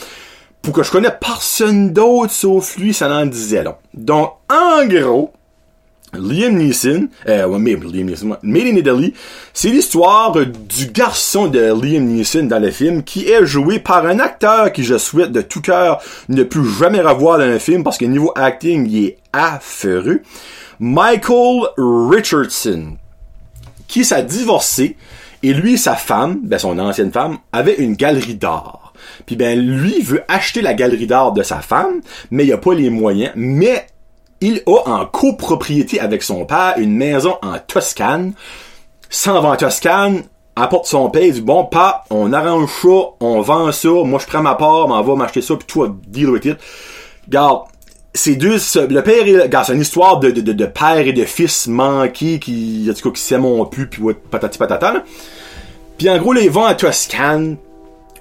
pour 0.60 0.74
que 0.74 0.82
je 0.82 0.90
connaisse 0.90 1.14
personne 1.18 1.92
d'autre 1.94 2.30
sauf 2.30 2.76
lui, 2.76 2.92
ça 2.92 3.08
n'en 3.08 3.24
disait 3.24 3.62
long. 3.62 3.76
Donc, 3.94 4.34
en 4.50 4.86
gros, 4.86 5.32
Liam 6.12 6.56
Neeson, 6.56 7.08
euh, 7.28 7.46
Liam 7.46 8.06
Neeson, 8.06 8.36
Made 8.42 8.86
in 8.88 9.10
c'est 9.54 9.68
l'histoire 9.68 10.34
du 10.34 10.86
garçon 10.86 11.46
de 11.46 11.60
Liam 11.60 12.04
Neeson 12.04 12.44
dans 12.44 12.58
le 12.58 12.70
film 12.70 13.02
qui 13.02 13.28
est 13.28 13.46
joué 13.46 13.78
par 13.78 14.06
un 14.06 14.18
acteur 14.18 14.72
qui 14.72 14.82
je 14.82 14.98
souhaite 14.98 15.32
de 15.32 15.40
tout 15.40 15.60
cœur 15.60 16.00
ne 16.28 16.42
plus 16.42 16.68
jamais 16.68 17.00
revoir 17.00 17.38
dans 17.38 17.44
un 17.44 17.58
film 17.58 17.84
parce 17.84 17.98
que 17.98 18.04
niveau 18.04 18.32
acting, 18.34 18.88
il 18.88 19.04
est 19.06 19.18
affreux. 19.32 20.22
Michael 20.80 21.68
Richardson, 21.76 22.96
qui 23.86 24.04
s'est 24.04 24.24
divorcé 24.24 24.96
et 25.42 25.52
lui 25.52 25.74
et 25.74 25.76
sa 25.76 25.94
femme, 25.94 26.40
ben 26.42 26.58
son 26.58 26.78
ancienne 26.78 27.12
femme, 27.12 27.38
avaient 27.52 27.76
une 27.76 27.94
galerie 27.94 28.34
d'art. 28.34 28.92
Puis 29.26 29.36
ben 29.36 29.58
lui 29.58 30.00
veut 30.02 30.22
acheter 30.28 30.60
la 30.60 30.74
galerie 30.74 31.06
d'art 31.06 31.32
de 31.32 31.42
sa 31.42 31.60
femme, 31.60 32.00
mais 32.30 32.44
il 32.44 32.52
a 32.52 32.58
pas 32.58 32.74
les 32.74 32.90
moyens, 32.90 33.32
mais 33.36 33.86
il 34.40 34.62
a 34.66 34.88
en 34.88 35.06
copropriété 35.06 36.00
avec 36.00 36.22
son 36.22 36.44
père 36.44 36.74
une 36.78 36.96
maison 36.96 37.36
en 37.42 37.58
Toscane. 37.58 38.32
S'en 39.08 39.40
va 39.40 39.50
en 39.50 39.56
Toscane, 39.56 40.22
apporte 40.56 40.86
son 40.86 41.10
père, 41.10 41.24
il 41.24 41.32
dit 41.32 41.40
bon 41.40 41.64
pas, 41.64 42.04
on 42.10 42.32
arrange 42.32 42.70
ça, 42.82 42.88
on 43.20 43.40
vend 43.40 43.72
ça, 43.72 43.88
moi 43.88 44.18
je 44.20 44.26
prends 44.26 44.42
ma 44.42 44.54
part, 44.54 44.88
m'en 44.88 45.02
va 45.02 45.16
m'acheter 45.16 45.42
ça, 45.42 45.56
puis 45.56 45.66
toi 45.66 45.94
deal 46.06 46.30
with 46.30 46.44
it. 46.44 46.58
Garde, 47.28 47.64
c'est 48.14 48.36
deux, 48.36 48.56
le 48.76 49.00
père 49.02 49.26
et, 49.26 49.40
regarde, 49.40 49.66
c'est 49.66 49.74
une 49.74 49.80
histoire 49.80 50.18
de, 50.20 50.30
de, 50.30 50.52
de, 50.52 50.66
père 50.66 50.98
et 50.98 51.12
de 51.12 51.24
fils 51.24 51.66
manqués 51.66 52.38
qui, 52.38 52.88
en 52.90 52.94
tout 52.94 53.12
qui 53.12 53.22
s'aiment 53.22 53.68
plus, 53.70 53.88
puis 53.88 54.02
ouais, 54.02 54.14
patati 54.14 54.58
patata, 54.58 54.92
là. 54.92 55.04
Puis 55.98 56.08
en 56.08 56.18
gros, 56.18 56.34
ils 56.34 56.50
vont 56.50 56.64
à 56.64 56.74
Toscane, 56.74 57.56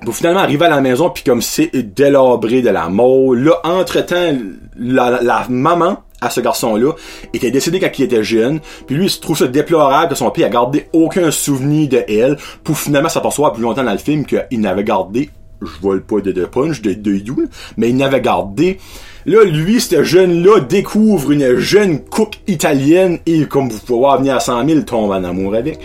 pour 0.03 0.15
finalement 0.15 0.41
arriver 0.41 0.65
à 0.65 0.69
la 0.69 0.81
maison, 0.81 1.09
puis 1.09 1.23
comme 1.23 1.41
c'est 1.41 1.71
délabré 1.73 2.61
de 2.61 2.69
la 2.69 2.89
mort. 2.89 3.33
Là, 3.35 3.59
entre-temps, 3.63 4.37
la 4.77 5.45
maman 5.49 5.97
à 6.21 6.29
ce 6.29 6.41
garçon-là 6.41 6.93
était 7.33 7.51
décédé 7.51 7.79
quand 7.79 7.89
il 7.97 8.03
était 8.03 8.23
jeune, 8.23 8.59
puis 8.87 8.95
lui 8.95 9.05
il 9.05 9.09
se 9.09 9.19
trouve 9.19 9.37
ça 9.37 9.47
déplorable 9.47 10.09
que 10.09 10.15
son 10.15 10.29
père 10.31 10.47
a 10.47 10.49
gardé 10.49 10.87
aucun 10.93 11.31
souvenir 11.31 11.89
de 11.89 12.03
elle, 12.07 12.37
pour 12.63 12.77
finalement 12.77 13.09
s'apercevoir 13.09 13.53
plus 13.53 13.63
longtemps 13.63 13.83
dans 13.83 13.91
le 13.91 13.97
film 13.97 14.25
qu'il 14.25 14.59
n'avait 14.59 14.83
gardé, 14.83 15.29
je 15.61 15.81
vole 15.81 16.01
pas 16.01 16.21
de, 16.21 16.31
de 16.31 16.45
punch, 16.45 16.81
de, 16.81 16.93
de 16.93 17.11
you, 17.13 17.47
mais 17.77 17.89
il 17.89 17.97
n'avait 17.97 18.21
gardé 18.21 18.79
Là, 19.25 19.43
lui, 19.43 19.81
ce 19.81 20.01
jeune-là 20.01 20.61
découvre 20.61 21.31
une 21.31 21.57
jeune 21.57 21.99
cook 21.99 22.39
italienne 22.47 23.19
et, 23.25 23.45
comme 23.45 23.69
vous 23.69 23.79
pouvez 23.79 23.99
voir, 23.99 24.17
venir 24.17 24.35
à 24.35 24.39
100 24.39 24.67
000, 24.67 24.81
tombe 24.81 25.11
en 25.11 25.23
amour 25.23 25.55
avec. 25.55 25.77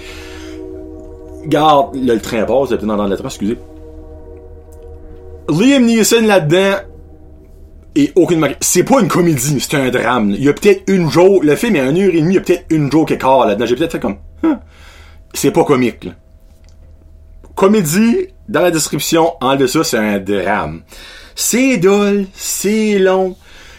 Garde, 1.47 1.97
le 1.97 2.19
train 2.21 2.45
passe, 2.45 2.73
vous 2.73 2.87
dans 2.87 3.07
le 3.07 3.17
train, 3.17 3.29
excusez. 3.29 3.59
Liam 5.49 5.85
Neeson 5.85 6.23
là-dedans, 6.27 6.77
et 7.97 8.13
aucune 8.15 8.47
C'est 8.61 8.85
pas 8.85 9.01
une 9.01 9.09
comédie, 9.09 9.61
c'est 9.61 9.77
un 9.77 9.91
drame. 9.91 10.31
Il 10.31 10.45
y 10.45 10.49
a 10.49 10.53
peut-être 10.53 10.83
une 10.89 11.11
joke, 11.11 11.45
le 11.45 11.57
film 11.57 11.77
est 11.77 11.91
une 11.91 11.99
heure 11.99 12.15
et 12.15 12.21
demie, 12.21 12.35
il 12.35 12.35
y 12.35 12.39
a 12.39 12.41
peut-être 12.41 12.65
une 12.71 12.91
joke 12.91 13.11
écart 13.11 13.47
là-dedans. 13.47 13.67
J'ai 13.67 13.77
peut-être 13.77 13.93
fait 13.93 14.01
comme, 14.01 14.17
hein? 14.43 14.61
c'est 15.33 15.51
pas 15.51 15.65
comique, 15.65 16.05
là. 16.05 16.13
Comédie, 17.55 18.29
dans 18.49 18.63
la 18.63 18.73
description, 18.73 19.35
en 19.41 19.55
dessous, 19.55 19.85
c'est 19.85 19.99
un 19.99 20.19
drame. 20.19 20.83
C'est 21.37 21.77
dole, 21.77 22.27
c'est 22.35 22.99
long. 22.99 23.37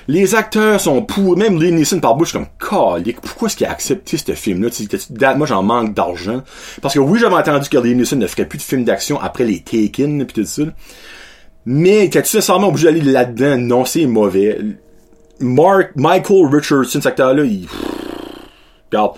Les 0.08 0.36
acteurs 0.36 0.80
sont 0.80 1.02
pour 1.02 1.36
même 1.36 1.60
Liam 1.60 1.76
Neeson 1.76 2.00
par 2.00 2.16
bouche 2.16 2.32
comme 2.32 2.46
calique. 2.60 3.20
Pourquoi 3.22 3.48
est-ce 3.48 3.58
qu'il 3.58 3.66
a 3.66 3.72
accepté 3.72 4.18
ce 4.18 4.34
film-là? 4.34 5.36
Moi, 5.36 5.48
j'en 5.48 5.64
manque 5.64 5.96
d'argent. 5.96 6.44
Parce 6.82 6.94
que 6.94 7.00
oui, 7.00 7.20
j'avais 7.20 7.36
entendu 7.36 7.68
que 7.68 7.78
Liam 7.78 7.98
Neeson 7.98 8.18
ne 8.18 8.28
ferait 8.28 8.46
plus 8.46 8.60
de 8.60 8.64
films 8.64 8.84
d'action 8.84 9.20
après 9.20 9.46
les 9.46 9.62
Taken 9.62 10.26
pis 10.26 10.34
tout 10.34 10.46
ça. 10.46 10.64
Mais 11.66 12.10
t'es-tu 12.10 12.38
nécessairement 12.38 12.68
obligé 12.68 12.88
d'aller 12.88 13.02
là-dedans? 13.02 13.58
Non, 13.58 13.86
c'est 13.86 14.06
mauvais. 14.06 14.60
Mark, 15.40 15.92
Michael 15.96 16.48
Richardson, 16.52 17.02
cet 17.02 17.06
acteur-là, 17.06 17.44
il... 17.44 17.68
Regarde, 18.92 19.16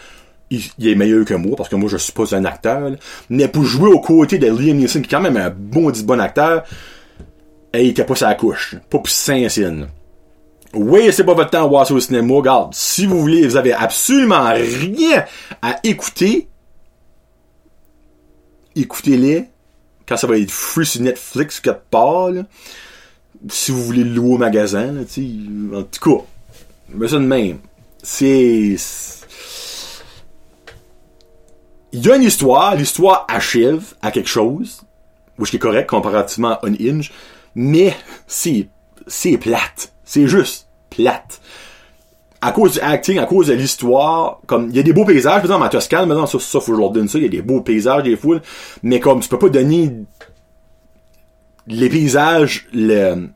il, 0.50 0.88
est 0.88 0.96
meilleur 0.96 1.26
que 1.26 1.34
moi, 1.34 1.56
parce 1.56 1.70
que 1.70 1.76
moi, 1.76 1.90
je 1.90 1.98
suis 1.98 2.14
pas 2.14 2.36
un 2.36 2.46
acteur. 2.46 2.92
Mais 3.30 3.48
pour 3.48 3.64
jouer 3.64 3.92
aux 3.92 4.00
côtés 4.00 4.38
de 4.38 4.48
Liam 4.48 4.78
Neeson, 4.78 5.02
qui 5.02 5.08
est 5.08 5.10
quand 5.10 5.22
même 5.22 5.38
un 5.38 5.50
bon 5.50 5.90
dit 5.90 6.04
bon 6.04 6.20
acteur, 6.20 6.64
et 7.74 7.84
il 7.84 7.90
était 7.90 8.06
pas 8.06 8.16
sa 8.16 8.34
couche. 8.36 8.76
Pas 8.90 8.98
pour 9.00 9.10
Saint-Cyne. 9.10 9.88
Oui, 10.74 11.10
c'est 11.12 11.24
pas 11.24 11.34
votre 11.34 11.50
temps 11.50 11.66
à 11.66 11.68
voir 11.68 11.86
ça 11.86 11.94
au 11.94 12.00
cinéma. 12.00 12.34
Regarde, 12.34 12.74
si 12.74 13.06
vous 13.06 13.20
voulez, 13.20 13.46
vous 13.46 13.58
avez 13.58 13.74
absolument 13.74 14.50
rien 14.52 15.26
à 15.62 15.80
écouter, 15.84 16.48
écoutez-les 18.76 19.50
quand 20.08 20.18
ça 20.18 20.28
va 20.28 20.38
être 20.38 20.52
free 20.52 20.86
sur 20.86 21.02
Netflix 21.02 21.60
quelque 21.60 21.80
part, 21.90 22.30
là, 22.32 22.44
si 23.50 23.72
vous 23.72 23.84
voulez 23.84 24.04
le 24.04 24.12
louer 24.12 24.36
au 24.36 24.38
magasin, 24.38 24.92
là, 24.92 25.02
en 25.02 25.84
tout 25.84 26.18
cas, 26.18 26.24
mais 26.90 27.08
ça 27.08 27.18
de 27.18 27.26
même. 27.26 27.60
C'est... 28.02 28.76
Il 31.92 32.06
y 32.06 32.12
a 32.12 32.16
une 32.16 32.24
histoire, 32.24 32.76
l'histoire 32.76 33.26
achève 33.30 33.94
à 34.02 34.12
quelque 34.12 34.30
chose, 34.30 34.82
which 35.38 35.54
est 35.54 35.60
correct 35.60 35.90
comparativement 35.90 36.54
à 36.54 36.66
Unhinged, 36.66 37.12
mais 37.56 37.96
c'est, 38.28 38.70
c'est 39.08 39.38
plate. 39.38 39.94
C'est 40.04 40.28
juste 40.28 40.68
plate 40.90 41.42
à 42.42 42.52
cause 42.52 42.74
du 42.74 42.80
acting, 42.80 43.18
à 43.20 43.26
cause 43.26 43.48
de 43.48 43.54
l'histoire, 43.54 44.42
comme, 44.46 44.70
il 44.70 44.76
y 44.76 44.80
a 44.80 44.84
des 44.84 44.94
beaux 44.94 45.06
paysages, 45.06 45.42
par 45.42 45.46
exemple, 45.46 45.66
à 45.66 45.70
Toscane, 45.70 46.08
maintenant, 46.08 46.28
ça, 46.28 46.40
ça, 46.40 46.60
faut 46.60 46.72
que 46.72 46.78
je 46.78 46.82
leur 46.82 46.92
donne 46.92 47.08
ça, 47.08 47.18
il 47.18 47.24
y 47.24 47.28
a 47.28 47.30
des 47.30 47.42
beaux 47.42 47.62
paysages, 47.62 48.04
des 48.04 48.16
foules, 48.16 48.42
mais 48.84 49.00
comme, 49.00 49.22
tu 49.22 49.30
peux 49.30 49.40
pas 49.40 49.50
donner 49.50 49.92
les 51.68 51.90
paysages 51.90 52.68
le, 52.74 53.28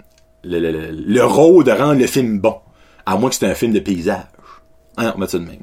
le, 0.44 0.60
le, 0.60 0.92
le 0.92 1.24
rôle 1.24 1.64
de 1.64 1.72
rendre 1.72 2.00
le 2.00 2.08
film 2.08 2.40
bon. 2.40 2.56
À 3.06 3.18
moins 3.18 3.30
que 3.30 3.36
c'est 3.36 3.48
un 3.48 3.56
film 3.56 3.74
de 3.74 3.80
paysage. 3.80 4.24
Hein, 4.98 5.14
on 5.16 5.20
va 5.20 5.28
ça 5.28 5.40
de 5.40 5.46
même. 5.46 5.58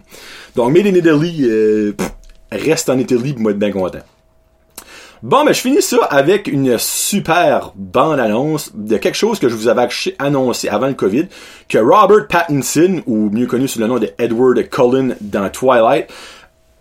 Donc, 0.56 0.72
Made 0.72 0.86
in 0.86 0.94
Italy, 0.94 1.44
euh, 1.44 1.94
reste 2.50 2.90
en 2.90 2.98
Italie, 2.98 3.32
pour 3.32 3.42
moi, 3.42 3.52
être 3.52 3.58
bien 3.58 3.70
content. 3.70 4.00
Bon, 5.22 5.44
ben, 5.44 5.52
je 5.52 5.60
finis 5.60 5.82
ça 5.82 5.96
avec 6.10 6.46
une 6.46 6.78
super 6.78 7.72
bande-annonce 7.74 8.70
de 8.74 8.96
quelque 8.98 9.16
chose 9.16 9.40
que 9.40 9.48
je 9.48 9.54
vous 9.56 9.66
avais 9.66 9.88
annoncé 10.20 10.68
avant 10.68 10.86
le 10.86 10.94
COVID, 10.94 11.26
que 11.68 11.78
Robert 11.78 12.28
Pattinson, 12.28 13.02
ou 13.06 13.28
mieux 13.30 13.46
connu 13.46 13.66
sous 13.66 13.80
le 13.80 13.88
nom 13.88 13.98
de 13.98 14.10
Edward 14.16 14.68
Cullen 14.68 15.16
dans 15.20 15.50
Twilight, 15.50 16.08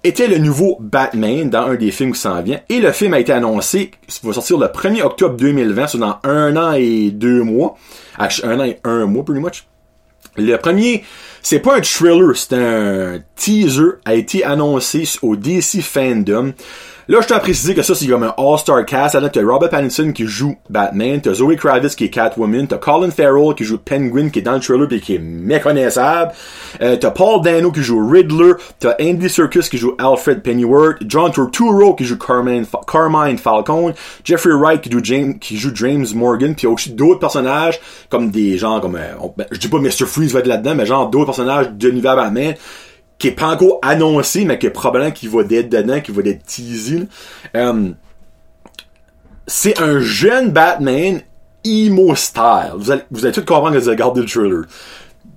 était 0.03 0.27
le 0.27 0.37
nouveau 0.37 0.77
Batman 0.79 1.49
dans 1.49 1.63
un 1.63 1.75
des 1.75 1.89
films 1.89 2.13
qui 2.13 2.19
s'en 2.19 2.39
vient. 2.43 2.59
Et 2.69 2.79
le 2.79 2.91
film 2.91 3.15
a 3.15 3.19
été 3.19 3.31
annoncé, 3.31 3.89
il 4.07 4.27
va 4.27 4.33
sortir 4.33 4.59
le 4.59 4.67
1er 4.67 5.01
octobre 5.01 5.35
2020, 5.35 5.87
c'est 5.87 5.97
dans 5.97 6.17
un 6.23 6.55
an 6.57 6.73
et 6.73 7.09
deux 7.09 7.41
mois. 7.41 7.75
Un 8.19 8.59
an 8.59 8.63
et 8.63 8.77
un 8.83 9.07
mois, 9.07 9.25
pretty 9.25 9.41
much. 9.41 9.65
Le 10.35 10.55
premier, 10.57 11.03
c'est 11.41 11.59
pas 11.59 11.77
un 11.77 11.81
thriller, 11.81 12.35
c'est 12.35 12.53
un 12.53 13.19
teaser, 13.35 13.93
a 14.05 14.13
été 14.13 14.43
annoncé 14.43 15.05
au 15.23 15.35
DC 15.35 15.81
Fandom. 15.81 16.53
Là, 17.09 17.19
je 17.21 17.27
tiens 17.27 17.37
à 17.37 17.39
préciser 17.39 17.73
que 17.73 17.81
ça, 17.83 17.95
c'est 17.95 18.05
comme 18.05 18.23
un 18.23 18.33
all-star 18.37 18.83
cast. 18.83 19.15
Là, 19.15 19.29
t'as 19.29 19.41
Robert 19.41 19.69
Pattinson 19.69 20.11
qui 20.11 20.27
joue 20.27 20.57
Batman, 20.69 21.21
t'as 21.21 21.35
Zoe 21.35 21.55
Kravitz 21.55 21.95
qui 21.95 22.03
est 22.03 22.09
Catwoman, 22.09 22.67
t'as 22.67 22.79
Colin 22.79 23.11
Farrell 23.11 23.55
qui 23.55 23.63
joue 23.63 23.77
Penguin 23.77 24.27
qui 24.27 24.39
est 24.39 24.41
dans 24.41 24.55
le 24.55 24.59
trailer 24.59 24.89
pis 24.89 24.99
qui 24.99 25.15
est 25.15 25.19
méconnaissable, 25.19 26.33
euh, 26.81 26.97
t'as 26.97 27.11
Paul 27.11 27.41
Dano 27.41 27.71
qui 27.71 27.81
joue 27.81 28.05
Riddler, 28.05 28.55
t'as 28.79 28.95
Andy 28.99 29.29
Serkis 29.29 29.69
qui 29.69 29.77
joue 29.77 29.95
Alfred 29.97 30.43
Pennyworth, 30.43 30.97
John 31.07 31.31
Turturro 31.31 31.95
qui 31.95 32.03
joue 32.03 32.17
Carmine, 32.17 32.65
Carmine 32.85 33.37
Falcone, 33.37 33.93
Jeffrey 34.25 34.51
Wright 34.51 34.81
qui 34.81 34.91
joue 34.91 34.99
James, 35.01 35.39
qui 35.39 35.57
joue 35.57 35.71
James 35.75 36.07
Morgan, 36.13 36.55
puis 36.55 36.67
aussi 36.67 36.89
d'autres 36.89 37.21
personnages 37.21 37.79
comme 38.09 38.31
des 38.31 38.57
gens 38.57 38.81
comme, 38.81 38.97
euh, 38.97 39.13
ben, 39.37 39.45
je 39.51 39.59
dis 39.59 39.69
pas 39.69 39.79
Mr. 39.79 40.05
Freeze 40.05 40.33
va 40.33 40.39
être 40.39 40.47
là-dedans, 40.47 40.75
mais 40.75 40.85
genre 40.85 41.09
d'autres 41.09 41.27
personnages 41.27 41.69
de 41.71 41.87
l'univers 41.87 42.17
Batman 42.17 42.53
qui 43.17 43.27
est 43.27 43.31
pas 43.31 43.47
encore 43.47 43.79
annoncé, 43.81 44.45
mais 44.45 44.59
qui 44.59 44.67
est 44.67 44.71
probablement 44.71 45.11
qui 45.11 45.27
va 45.27 45.41
être 45.41 45.69
dedans, 45.69 46.01
qui 46.01 46.11
va 46.11 46.21
être 46.23 46.43
teasé. 46.45 47.07
Euh, 47.55 47.91
c'est 49.47 49.79
un 49.81 49.99
jeune 49.99 50.51
Batman 50.51 51.21
emo 51.63 52.15
style. 52.15 52.73
Vous 52.75 52.91
allez, 52.91 53.03
vous 53.09 53.25
allez 53.25 53.33
tout 53.33 53.45
comprendre 53.45 53.75
que 53.75 53.79
vous 53.79 53.89
regardé 53.89 54.21
le 54.21 54.27
trailer. 54.27 54.63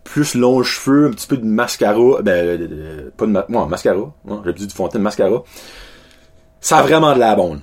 Plus 0.04 0.34
longs 0.34 0.62
cheveux, 0.62 1.06
un 1.06 1.10
petit 1.10 1.26
peu 1.26 1.36
de 1.36 1.44
mascara, 1.44 2.22
ben, 2.22 2.32
euh, 2.32 2.68
euh, 2.70 3.10
pas 3.16 3.26
de 3.26 3.30
ma 3.30 3.46
ouais, 3.48 3.68
mascara, 3.68 4.12
j'ai 4.44 4.52
dit 4.52 4.66
du 4.66 4.74
fond 4.74 4.88
de 4.88 4.98
mascara. 4.98 5.42
Ça 6.60 6.78
a 6.78 6.82
vraiment 6.82 7.14
de 7.14 7.20
la 7.20 7.34
bonne. 7.36 7.62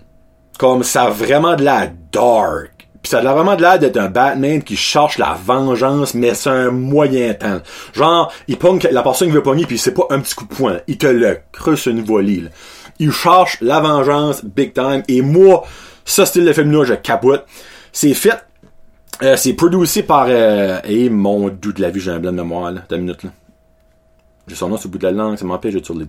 Comme 0.57 0.83
ça 0.83 1.03
a 1.03 1.09
vraiment 1.09 1.55
de 1.55 1.63
la 1.63 1.87
dark. 2.11 2.76
Pis 3.01 3.09
ça 3.09 3.19
a 3.19 3.33
vraiment 3.33 3.55
de 3.55 3.61
l'air 3.61 3.79
d'être 3.79 3.97
un 3.97 4.09
Batman 4.09 4.61
qui 4.61 4.75
cherche 4.75 5.17
la 5.17 5.33
vengeance, 5.33 6.13
mais 6.13 6.33
c'est 6.33 6.49
un 6.49 6.71
moyen 6.71 7.33
temps. 7.33 7.59
Genre, 7.93 8.31
il 8.47 8.57
pogne 8.57 8.79
la 8.91 9.03
personne 9.03 9.29
qui 9.29 9.33
veut 9.33 9.43
pogner, 9.43 9.65
puis 9.65 9.77
c'est 9.77 9.93
pas 9.93 10.07
un 10.09 10.19
petit 10.19 10.35
coup 10.35 10.45
de 10.45 10.53
poing. 10.53 10.77
Il 10.87 10.97
te 10.97 11.07
le 11.07 11.39
creuse 11.51 11.85
une 11.85 12.03
volée. 12.03 12.41
Là. 12.41 12.49
Il 12.99 13.11
cherche 13.11 13.59
la 13.61 13.79
vengeance 13.79 14.43
big 14.43 14.73
time. 14.73 15.03
Et 15.07 15.21
moi, 15.21 15.63
ce 16.05 16.25
style 16.25 16.45
de 16.45 16.53
film-là, 16.53 16.85
je 16.85 16.93
capote. 16.95 17.45
C'est 17.91 18.13
fait. 18.13 18.43
Euh, 19.23 19.35
c'est 19.35 19.53
produit 19.53 20.03
par... 20.03 20.27
Euh, 20.29 20.79
et 20.83 21.09
mon 21.09 21.49
doux 21.49 21.73
de 21.73 21.81
la 21.81 21.89
vie, 21.89 21.99
j'ai 21.99 22.11
un 22.11 22.19
blanc 22.19 22.31
de 22.31 22.37
mémoire, 22.37 22.71
là. 22.71 22.81
T'as 22.87 22.95
une 22.97 23.03
minute, 23.03 23.23
là. 23.23 23.31
J'ai 24.47 24.55
son 24.55 24.69
nom 24.69 24.77
sur 24.77 24.87
le 24.87 24.93
bout 24.93 24.97
de 24.99 25.03
la 25.03 25.11
langue, 25.11 25.37
ça 25.37 25.45
m'empêche 25.45 25.73
de 25.73 25.83
sur 25.83 25.93
le... 25.93 26.05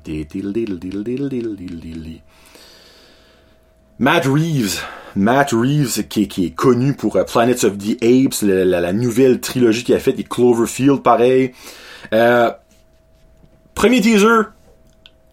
Matt 4.00 4.26
Reeves. 4.26 4.80
Matt 5.16 5.50
Reeves, 5.50 6.06
qui, 6.06 6.22
est 6.22 6.54
connu 6.54 6.92
pour 6.92 7.16
euh, 7.16 7.24
Planets 7.24 7.64
of 7.64 7.76
the 7.78 7.96
Apes, 8.02 8.42
la, 8.42 8.92
nouvelle 8.92 9.40
trilogie 9.40 9.82
qu'il 9.82 9.94
a 9.96 9.98
faite, 9.98 10.20
et 10.20 10.24
Cloverfield, 10.24 11.02
pareil. 11.02 11.52
Euh, 12.12 12.50
premier 13.74 14.00
teaser, 14.00 14.50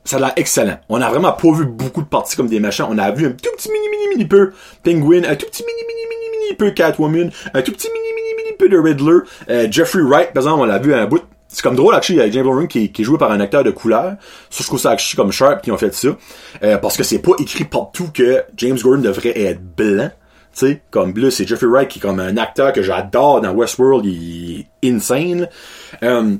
ça 0.04 0.18
a 0.18 0.20
l'air 0.20 0.34
excellent. 0.36 0.80
On 0.90 1.00
a 1.02 1.10
vraiment 1.10 1.32
pas 1.34 1.52
vu 1.52 1.66
beaucoup 1.66 2.02
de 2.02 2.08
parties 2.08 2.36
comme 2.36 2.48
des 2.48 2.60
machins. 2.60 2.88
On 2.90 2.98
a 2.98 3.12
vu 3.12 3.28
un 3.28 3.32
tout 3.32 3.52
petit 3.56 3.70
mini 3.70 3.88
mini 3.90 4.08
mini 4.10 4.26
peu 4.26 4.52
Penguin, 4.84 5.30
un 5.30 5.36
tout 5.36 5.46
petit 5.46 5.64
mini 5.64 5.82
mini 5.88 6.02
mini 6.10 6.40
mini 6.40 6.56
peu 6.58 6.72
Catwoman, 6.72 7.32
un 7.54 7.62
tout 7.62 7.72
petit 7.72 7.88
mini 7.88 8.08
mini 8.16 8.30
mini 8.38 8.58
peu 8.58 8.70
de 8.70 8.80
Riddler. 8.80 9.20
Euh, 9.50 9.68
Jeffrey 9.70 10.02
Wright, 10.02 10.34
par 10.34 10.42
exemple, 10.44 10.62
on 10.62 10.66
l'a 10.66 10.80
vu 10.80 10.94
un 10.94 11.06
bout 11.06 11.22
c'est 11.48 11.62
comme 11.62 11.76
drôle, 11.76 11.96
actually, 11.96 12.20
avec 12.20 12.34
James 12.34 12.44
Bond 12.44 12.68
qui, 12.68 12.92
est 12.98 13.04
joué 13.04 13.18
par 13.18 13.32
un 13.32 13.40
acteur 13.40 13.64
de 13.64 13.72
couleur. 13.72 14.16
Ça, 14.50 14.64
je 14.64 14.68
trouve 14.68 14.80
ça 14.80 14.92
actually 14.92 15.16
comme 15.16 15.32
Sharp 15.32 15.62
qui 15.62 15.72
ont 15.72 15.78
fait 15.78 15.94
ça. 15.94 16.10
Euh, 16.64 16.78
parce 16.78 16.98
que 16.98 17.04
c'est 17.04 17.20
pas 17.20 17.32
écrit 17.40 17.66
partout 17.66 18.10
que 18.14 18.44
James 18.58 18.78
Gordon 18.78 19.02
devrait 19.02 19.40
être 19.40 19.62
blanc. 19.62 20.10
Tu 20.54 20.68
sais, 20.68 20.82
comme 20.90 21.12
bleu, 21.12 21.30
c'est 21.30 21.48
Jeffrey 21.48 21.68
Wright 21.68 21.88
qui 21.88 22.00
est 22.00 22.02
comme 22.02 22.20
un 22.20 22.38
acteur 22.38 22.74
que 22.74 22.82
j'adore 22.82 23.42
dans 23.42 23.52
Westworld, 23.52 24.06
il 24.06 24.66
est 24.84 24.90
insane. 24.90 25.50
Euh, 26.02 26.38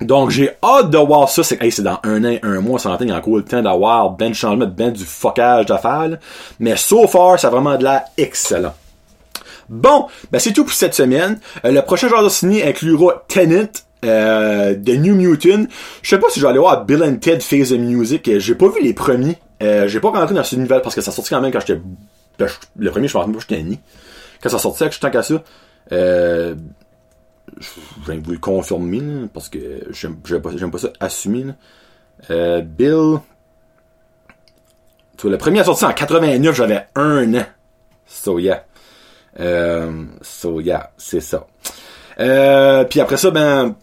Donc 0.00 0.30
j'ai 0.30 0.50
hâte 0.62 0.90
de 0.90 0.98
voir 0.98 1.28
ça. 1.28 1.42
C'est 1.42 1.62
hey, 1.62 1.72
c'est 1.72 1.82
dans 1.82 1.98
un 2.02 2.24
an, 2.24 2.36
un 2.42 2.60
mois, 2.60 2.78
ça 2.78 2.96
il 3.00 3.08
y 3.08 3.12
encore 3.12 3.36
le 3.36 3.44
temps 3.44 3.62
d'avoir 3.62 4.10
ben 4.10 4.30
de 4.30 4.34
changement, 4.34 4.66
ben 4.66 4.90
du 4.90 5.04
focage 5.04 5.66
d'affaires. 5.66 6.08
là. 6.08 6.16
Mais 6.58 6.76
so 6.76 7.06
far, 7.06 7.38
ça 7.38 7.48
a 7.48 7.50
vraiment 7.50 7.76
de 7.76 7.84
l'air 7.84 8.02
excellent. 8.16 8.74
Bon, 9.68 10.06
ben 10.30 10.38
c'est 10.38 10.52
tout 10.52 10.64
pour 10.64 10.74
cette 10.74 10.94
semaine. 10.94 11.40
Euh, 11.64 11.72
le 11.72 11.82
prochain 11.82 12.08
genre 12.08 12.22
de 12.22 12.28
ciné 12.28 12.64
inclura 12.64 13.24
Tenet, 13.28 13.70
euh, 14.06 14.74
de 14.74 14.94
New 14.94 15.14
Mutant. 15.14 15.66
Je 16.02 16.08
sais 16.08 16.18
pas 16.18 16.28
si 16.30 16.40
je 16.40 16.44
vais 16.44 16.50
aller 16.50 16.58
voir 16.58 16.84
Bill 16.84 17.02
and 17.02 17.16
Ted 17.16 17.40
Face 17.40 17.70
the 17.70 17.78
Music. 17.78 18.38
J'ai 18.38 18.54
pas 18.54 18.68
vu 18.68 18.82
les 18.82 18.94
premiers. 18.94 19.38
Euh, 19.62 19.88
j'ai 19.88 20.00
pas 20.00 20.10
rentré 20.10 20.34
dans 20.34 20.44
ce 20.44 20.56
nouvelle 20.56 20.82
parce 20.82 20.94
que 20.94 21.00
ça 21.00 21.12
sortit 21.12 21.30
quand 21.30 21.40
même 21.40 21.52
quand 21.52 21.60
j'étais... 21.60 21.80
ben, 22.38 22.48
le 22.78 22.90
premier, 22.90 23.08
je 23.08 23.16
me 23.16 23.20
rappelle 23.20 23.34
pas, 23.34 23.40
j'étais 23.48 23.62
né. 23.62 23.80
Quand 24.42 24.48
ça 24.48 24.58
sortait, 24.58 24.88
que 24.88 24.94
je 24.94 25.00
tant 25.00 25.10
qu'à 25.10 25.22
ça. 25.22 25.42
Euh, 25.92 26.54
je 27.58 27.68
viens 28.06 28.20
vous 28.22 28.32
le 28.32 28.38
confirmer, 28.38 29.28
parce 29.32 29.48
que 29.48 29.58
j'aime 29.90 30.16
pas, 30.16 30.50
pas 30.50 30.78
ça 30.78 30.88
assumer. 31.00 31.46
Euh, 32.30 32.60
Bill... 32.60 33.20
Tu 35.16 35.22
vois, 35.22 35.30
le 35.30 35.38
premier 35.38 35.60
a 35.60 35.64
sorti 35.64 35.86
en 35.86 35.92
89, 35.94 36.54
j'avais 36.54 36.86
un 36.94 37.34
an. 37.34 37.46
So 38.06 38.38
yeah. 38.38 38.66
So 40.20 40.60
yeah, 40.60 40.92
c'est 40.98 41.20
ça. 41.22 41.46
Puis 42.18 43.00
après 43.00 43.16
ça, 43.16 43.30
ben, 43.30 43.74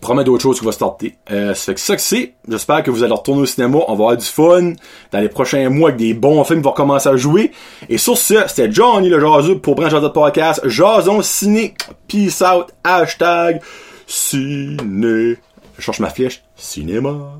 promet 0.00 0.24
d'autres 0.24 0.42
choses 0.42 0.58
qui 0.58 0.64
vont 0.64 0.72
starter. 0.72 1.16
Euh, 1.30 1.54
ça 1.54 1.66
fait 1.66 1.74
que 1.74 1.80
ça 1.80 1.96
que 1.96 2.02
c'est. 2.02 2.34
J'espère 2.48 2.82
que 2.82 2.90
vous 2.90 3.02
allez 3.02 3.12
retourner 3.12 3.42
au 3.42 3.46
cinéma. 3.46 3.78
On 3.86 3.94
va 3.94 4.04
avoir 4.04 4.16
du 4.16 4.24
fun 4.24 4.72
dans 5.12 5.20
les 5.20 5.28
prochains 5.28 5.68
mois 5.68 5.90
avec 5.90 5.98
des 5.98 6.14
bons 6.14 6.42
films 6.44 6.60
qui 6.60 6.64
vont 6.64 6.72
commencer 6.72 7.08
à 7.08 7.16
jouer. 7.16 7.52
Et 7.88 7.98
sur 7.98 8.16
ce, 8.16 8.34
c'était 8.46 8.72
Johnny 8.72 9.08
le 9.08 9.20
Jaseux 9.20 9.58
pour 9.58 9.74
Branche 9.74 9.92
Jason 9.92 10.10
Podcast. 10.10 10.62
Jason 10.66 11.22
Ciné. 11.22 11.74
Peace 12.08 12.42
out. 12.42 12.68
Hashtag 12.82 13.60
ciné. 14.06 15.36
Je 15.76 15.82
cherche 15.82 16.00
ma 16.00 16.10
flèche. 16.10 16.42
Cinéma. 16.56 17.36